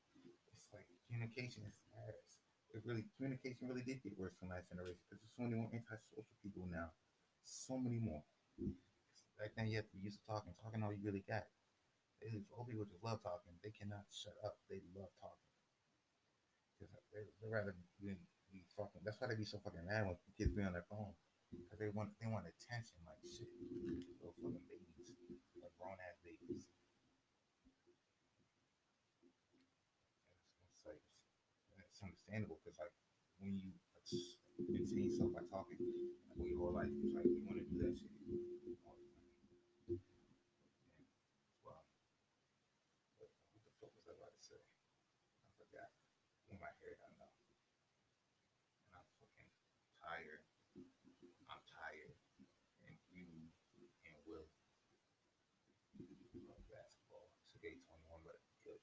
it's 0.50 0.68
like 0.74 0.88
communication 1.06 1.62
is 1.68 1.78
ass. 2.08 2.42
It 2.74 2.82
really 2.88 3.04
communication 3.20 3.68
really 3.68 3.84
did 3.84 4.02
get 4.02 4.16
worse 4.16 4.34
from 4.40 4.48
last 4.48 4.72
generation 4.72 5.04
because 5.06 5.20
there's 5.22 5.36
so 5.36 5.44
many 5.44 5.60
more 5.60 5.70
antisocial 5.70 6.36
people 6.42 6.66
now. 6.66 6.90
So 7.44 7.76
many 7.76 8.00
more. 8.00 8.24
Back 9.38 9.54
then 9.56 9.68
you 9.68 9.76
had 9.76 9.88
to 9.90 9.94
be 9.96 10.06
used 10.08 10.22
to 10.22 10.24
talking, 10.26 10.54
talking 10.62 10.82
all 10.82 10.92
you 10.92 11.04
really 11.04 11.24
got. 11.28 11.44
They, 12.22 12.38
old 12.54 12.70
people 12.70 12.86
just 12.86 13.02
love 13.02 13.18
talking. 13.26 13.58
They 13.60 13.74
cannot 13.74 14.06
shut 14.14 14.38
up. 14.46 14.56
They 14.70 14.78
love 14.94 15.10
talking. 15.18 15.50
They, 17.10 17.26
they 17.42 17.48
rather 17.50 17.74
be, 17.98 18.14
be 18.54 18.62
fucking. 18.76 19.02
That's 19.04 19.18
why 19.20 19.28
they 19.28 19.38
be 19.38 19.44
so 19.44 19.58
fucking 19.62 19.84
mad 19.84 20.06
when 20.06 20.16
kids 20.38 20.54
be 20.54 20.62
on 20.62 20.72
their 20.72 20.86
phone. 20.88 21.12
Because 21.52 21.78
they 21.80 21.92
want 21.92 22.10
they 22.20 22.28
want 22.28 22.48
attention 22.48 23.00
like 23.04 23.20
shit. 23.24 23.48
Little 24.20 24.34
fucking 24.40 24.64
babies, 24.68 25.12
like 25.60 25.74
grown 25.76 25.98
ass 26.00 26.18
babies. 26.24 26.68
It's, 27.68 27.88
it's 30.64 30.82
like 30.86 31.02
it's 31.78 32.00
understandable 32.02 32.58
because 32.64 32.78
like 32.80 32.94
when 33.38 33.58
you 33.58 33.74
maintain 34.68 35.10
yourself 35.10 35.32
by 35.34 35.42
talking, 35.50 35.80
like 36.30 36.46
your 36.46 36.58
whole 36.58 36.74
life 36.74 36.90
is 37.02 37.12
like 37.14 37.26
you 37.26 37.42
want 37.46 37.58
to 37.58 37.66
do 37.66 37.76
that 37.82 37.94
shit. 37.96 38.12
all 38.86 38.94
the 38.98 39.08
time. 39.10 39.26
Yeah, 39.88 39.98
it's 41.02 41.58
wild. 41.66 41.86
But 43.18 43.30
what 43.52 43.62
the 43.66 43.72
fuck 43.80 43.92
was 43.98 44.06
I 44.06 44.14
about 44.14 44.34
to 44.36 44.42
say? 44.42 44.60
I 44.62 45.50
forgot. 45.58 45.90
In 46.52 46.56
my 46.62 46.70
head, 46.84 46.96
I 47.02 47.10
know. 47.18 47.32
And 48.86 48.94
I'm 49.00 49.06
fucking 49.18 49.50
tired. 49.98 50.42
I'm 51.50 51.62
tired. 51.66 52.14
And 52.86 52.94
you 53.10 53.26
and 54.06 54.16
Will 54.28 54.46
love 56.46 56.62
basketball. 56.70 57.32
2K21, 57.58 58.22
but 58.22 58.38
good. 58.66 58.80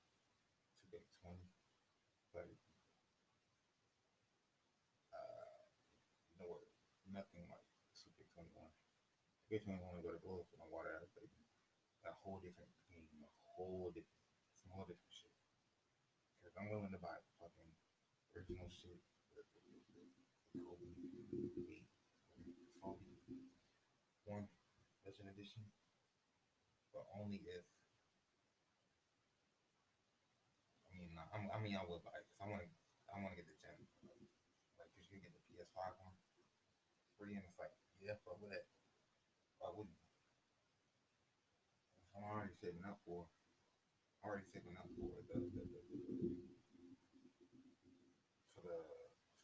2K20, 0.90 1.38
but 2.34 2.50
uh, 5.14 5.62
you? 6.42 6.50
Nothing 7.14 7.46
like 7.50 7.66
2K21. 7.94 8.70
2K21 9.50 10.02
go 10.02 10.14
to 10.14 10.22
blow 10.22 10.46
for 10.50 10.58
my 10.58 10.70
water 10.70 10.98
out, 10.98 11.10
baby. 11.14 11.34
A 12.06 12.14
whole 12.26 12.42
different 12.42 12.72
game, 12.90 13.06
a 13.22 13.30
whole 13.54 13.92
different, 13.94 14.24
some 14.58 14.72
whole 14.74 14.88
different 14.88 15.14
shit. 15.14 15.34
Because 16.40 16.56
I'm 16.56 16.72
willing 16.72 16.96
to 16.96 17.02
buy 17.02 17.18
fucking 17.38 17.72
original 18.34 18.70
shit. 18.72 18.98
The, 19.36 19.44
the, 19.44 19.62
the, 19.94 20.04
the 20.56 20.60
Kobe, 20.64 20.90
Kobe, 22.80 23.12
one 24.24 24.48
Legend 25.04 25.34
Edition, 25.34 25.66
but 26.94 27.10
only 27.18 27.42
if. 27.50 27.66
I 30.94 31.02
mean, 31.02 31.18
I, 31.18 31.19
I'm- 31.34 31.52
I 31.54 31.58
mean, 31.62 31.76
I 31.78 31.86
would 31.86 32.04
buy 32.04 32.18
it 32.18 32.28
I 32.42 32.48
want 32.50 32.62
to. 32.64 32.70
I 33.10 33.18
want 33.22 33.34
to 33.34 33.42
get 33.42 33.50
the 33.50 33.58
gem, 33.58 33.74
like, 34.06 34.22
cause 34.94 35.10
you 35.10 35.18
get 35.18 35.34
the 35.34 35.42
PS5 35.50 35.98
one 35.98 36.14
free, 37.18 37.34
and 37.34 37.42
it's 37.44 37.58
like, 37.58 37.74
yeah, 38.00 38.14
with 38.40 38.54
that. 38.54 38.70
Why 39.58 39.74
wouldn't? 39.74 39.98
I'm 42.16 42.24
already 42.24 42.54
saving 42.62 42.86
up 42.86 43.02
for. 43.06 43.26
I'm 44.22 44.30
already 44.30 44.46
saving 44.54 44.78
up 44.78 44.88
for 44.94 45.10
the, 45.26 45.42
the, 45.42 45.64
the 45.66 45.82
for 48.54 48.62
the 48.62 48.78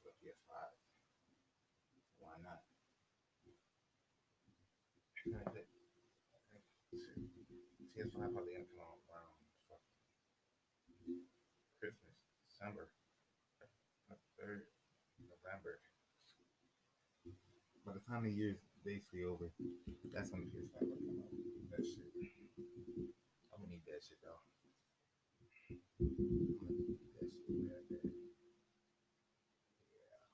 for 0.06 0.10
the 0.14 0.14
PS5. 0.22 0.54
Why 2.22 2.38
not? 2.46 2.62
And 5.26 5.42
I 5.42 5.50
think- 5.52 5.74
I 6.32 6.40
think 6.54 6.64
shit, 7.02 7.18
PS5 7.98 8.30
probably 8.30 8.54
gonna 8.54 8.70
come 8.70 8.86
out 8.86 9.02
around 9.10 9.42
fucking 9.68 11.26
Christmas, 11.82 12.16
December, 12.66 12.90
third 14.42 14.66
November. 15.22 15.78
By 17.86 17.94
the 17.94 18.02
time 18.10 18.26
the 18.26 18.34
year's 18.34 18.58
basically 18.82 19.22
over, 19.22 19.54
that's 20.10 20.34
when 20.34 20.42
the 20.42 20.50
PS5 20.50 20.82
will 20.82 20.98
come 20.98 21.22
out. 21.22 21.30
That 21.78 21.86
shit. 21.86 22.10
I'm 23.54 23.62
gonna 23.62 23.70
need 23.70 23.86
that 23.86 24.02
shit 24.02 24.18
though. 24.26 24.42
I'm 26.02 26.10
gonna 26.66 26.90
need 26.90 27.06
that 27.14 27.22
shit 27.30 27.46
real 27.54 27.70
bad. 27.70 27.86
Yeah. 29.94 30.26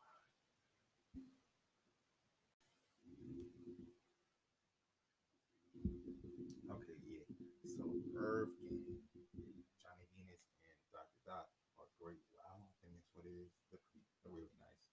Okay, 6.80 6.96
yeah. 7.12 7.28
So 7.68 7.92
Earth 8.16 8.56
Gang, 8.64 8.88
Johnny 9.84 10.08
Venus, 10.16 10.48
and 10.64 10.80
Doctur 10.96 11.20
Dot 11.28 11.52
are 11.76 11.92
great. 12.00 12.22
I 12.38 12.58
don't 12.60 12.70
think 12.82 12.94
that's 12.94 13.12
what 13.18 13.26
it 13.26 13.36
is. 13.38 13.52
They're, 13.72 13.82
pretty, 13.90 14.06
they're 14.22 14.34
really 14.34 14.54
nice. 14.60 14.86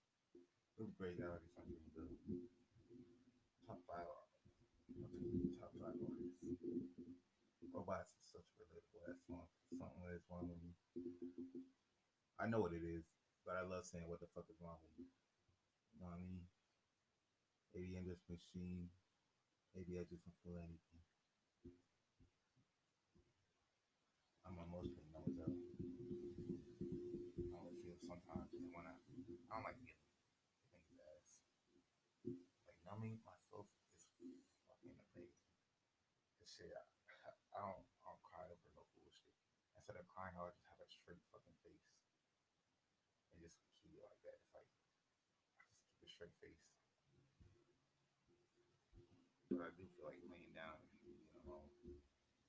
They're 0.78 0.94
great 0.94 1.18
artists. 1.18 1.58
I 1.58 1.66
think 1.66 1.82
the 1.90 2.06
top 3.66 3.82
five 3.90 4.06
top 5.58 5.74
five 5.74 5.90
artists. 5.90 6.38
Oh, 7.74 7.82
Robots 7.82 8.14
is 8.14 8.30
such 8.30 8.46
a 8.46 8.62
relatable 8.62 9.02
ass 9.10 9.18
song. 9.26 9.50
Something 9.74 10.06
that 10.06 10.14
is 10.14 10.22
wrong 10.30 10.46
with 10.46 10.62
me. 10.62 10.78
I 12.38 12.46
know 12.46 12.62
what 12.62 12.72
it 12.78 12.86
is, 12.86 13.10
but 13.42 13.58
I 13.58 13.66
love 13.66 13.82
saying 13.82 14.06
what 14.06 14.22
the 14.22 14.30
fuck 14.30 14.46
is 14.46 14.62
wrong 14.62 14.78
with 14.86 14.94
me. 15.02 15.10
You 15.94 16.06
know 16.06 16.14
what 16.14 16.18
I 16.18 16.22
mean? 16.22 16.46
Maybe 17.74 17.98
I'm 17.98 18.06
just 18.06 18.22
machine. 18.30 18.88
Maybe 19.74 19.98
I 19.98 20.06
just 20.06 20.22
don't 20.22 20.38
feel 20.46 20.62
anything. 20.62 21.02
I'm 24.46 24.56
emotionally 24.62 25.10
numb 25.10 25.26
as 25.26 25.36
hell. 25.42 25.58
I 27.50 27.54
only 27.58 27.74
feel 27.82 27.98
sometimes 28.06 28.54
and 28.54 28.70
when 28.70 28.86
I 28.86 28.94
I 28.94 29.60
don't 29.60 29.66
like 29.66 29.76
feeling 29.82 30.00
things 30.72 30.96
ass. 31.02 31.40
Like 32.64 32.80
numbing 32.88 33.20
myself 33.24 33.68
is 33.92 34.08
fucking 34.64 34.96
amazing. 34.96 35.44
This 36.40 36.47
shit 36.58 36.74
I, 37.54 37.62
don't 37.62 37.78
I 37.78 38.10
don't 38.10 38.22
cry 38.26 38.42
over 38.50 38.66
no 38.74 38.82
bullshit. 38.98 39.30
Instead 39.78 40.02
of 40.02 40.10
crying 40.10 40.34
I'll 40.34 40.50
just 40.50 40.66
have 40.66 40.82
a 40.82 40.88
straight 40.90 41.22
fucking 41.30 41.54
face. 41.62 41.86
And 43.30 43.38
just 43.38 43.62
keep 43.78 43.94
it 43.94 44.02
like 44.02 44.18
that. 44.26 44.34
It's 44.42 44.50
like 44.50 44.66
I 44.66 45.62
just 45.70 45.86
keep 45.86 46.02
a 46.02 46.10
straight 46.10 46.34
face. 46.42 46.58
But 49.54 49.70
I 49.70 49.72
do 49.78 49.86
feel 49.96 50.10
like 50.10 50.20
laying 50.28 50.52
down 50.52 50.76
being 51.00 51.24
alone, 51.46 51.70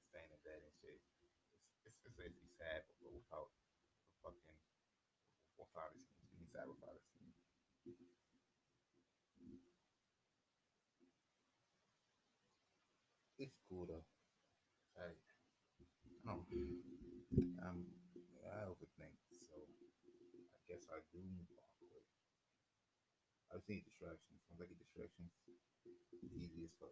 staying 0.10 0.34
in 0.34 0.42
bed 0.44 0.60
and 0.60 0.74
shit. 0.82 1.00
It's 1.00 1.14
it's, 1.86 1.98
it's 2.04 2.18
basically 2.18 2.52
sad, 2.58 2.84
but 3.00 3.14
without 3.14 3.54
fucking 4.26 4.58
without 5.56 5.94
it 5.96 6.06
being 6.34 6.50
sad 6.52 6.68
without 6.68 6.98
it 6.98 7.09
It's 13.40 13.56
cool 13.72 13.88
though. 13.88 14.04
I, 15.00 15.16
I. 16.28 16.36
I'm. 17.64 17.80
I 18.52 18.68
overthink, 18.68 19.16
so 19.32 19.56
I 19.56 20.60
guess 20.68 20.84
I 20.92 21.00
do 21.16 21.24
move. 21.24 21.48
I've 23.54 23.64
seen 23.64 23.82
distractions. 23.88 24.44
Once 24.52 24.60
I 24.60 24.68
get 24.68 24.78
distractions, 24.84 25.32
it's 26.20 26.36
easy 26.36 26.68
as 26.68 26.76
fuck. 26.76 26.92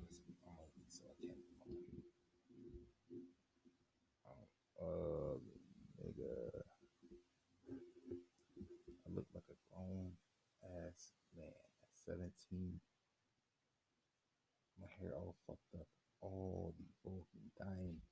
Listen, 0.00 0.32
I'm 0.48 0.56
old, 0.56 0.72
so 0.88 1.04
I 1.12 1.14
can't 1.20 1.36
move 1.36 1.60
on. 1.60 1.68
Um, 4.26 4.48
uh, 4.80 5.36
nigga, 6.00 6.32
I 9.04 9.08
look 9.12 9.28
like 9.34 9.46
a 9.52 9.58
grown 9.68 10.16
ass 10.88 11.12
man 12.08 12.20
at 12.26 12.34
17. 12.52 12.80
My 14.76 14.88
hair 15.00 15.16
all 15.16 15.34
fucked 15.48 15.72
up 15.72 15.88
all 16.20 16.76
the 16.76 16.84
fucking 17.00 17.48
time. 17.56 18.04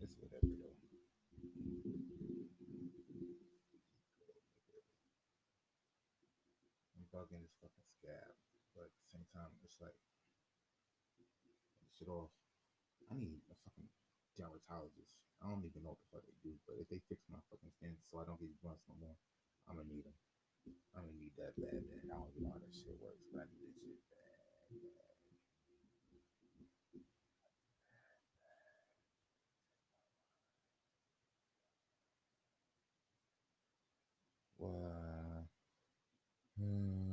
It's 0.00 0.16
whatever 0.16 0.48
though. 0.48 0.80
I'm 6.96 7.04
bugging 7.12 7.44
this 7.44 7.52
fucking 7.60 7.88
scab, 8.00 8.32
but 8.72 8.88
at 8.88 8.96
the 8.96 9.08
same 9.12 9.28
time, 9.36 9.52
it's 9.60 9.76
like 9.80 9.96
shit 11.92 12.08
off. 12.08 12.32
I 13.12 13.14
need 13.20 13.44
a 13.52 13.56
fucking 13.60 13.88
dermatologist. 14.40 15.20
I 15.44 15.52
don't 15.52 15.68
even 15.68 15.84
know 15.84 15.92
what 15.96 16.00
the 16.00 16.10
fuck 16.16 16.24
they 16.24 16.40
do, 16.40 16.56
but 16.64 16.80
if 16.80 16.88
they 16.88 17.00
fix 17.12 17.20
my 17.28 17.40
fucking 17.52 17.76
skin 17.76 18.00
so 18.08 18.20
I 18.20 18.24
don't 18.24 18.40
get 18.40 18.56
bumps 18.64 18.88
no 18.88 18.96
more, 18.96 19.16
I'm 19.68 19.76
gonna 19.76 19.92
need 19.92 20.08
them. 20.08 20.16
I'm 20.96 21.04
gonna 21.04 21.18
need 21.18 21.32
that 21.38 21.54
bad, 21.60 21.82
bad. 21.88 22.04
I 22.10 22.14
don't 22.16 22.30
even 22.34 22.44
know 22.44 22.52
how 22.54 22.60
that 22.60 22.74
shit 22.74 22.96
works, 23.02 23.24
but 23.32 23.42
I 23.42 23.46
need 23.52 23.62
that 23.62 23.76
shit 23.78 24.00
bad, 24.10 24.70
bad. 24.70 24.80
Why? 34.58 35.46
Hmm. 36.58 37.05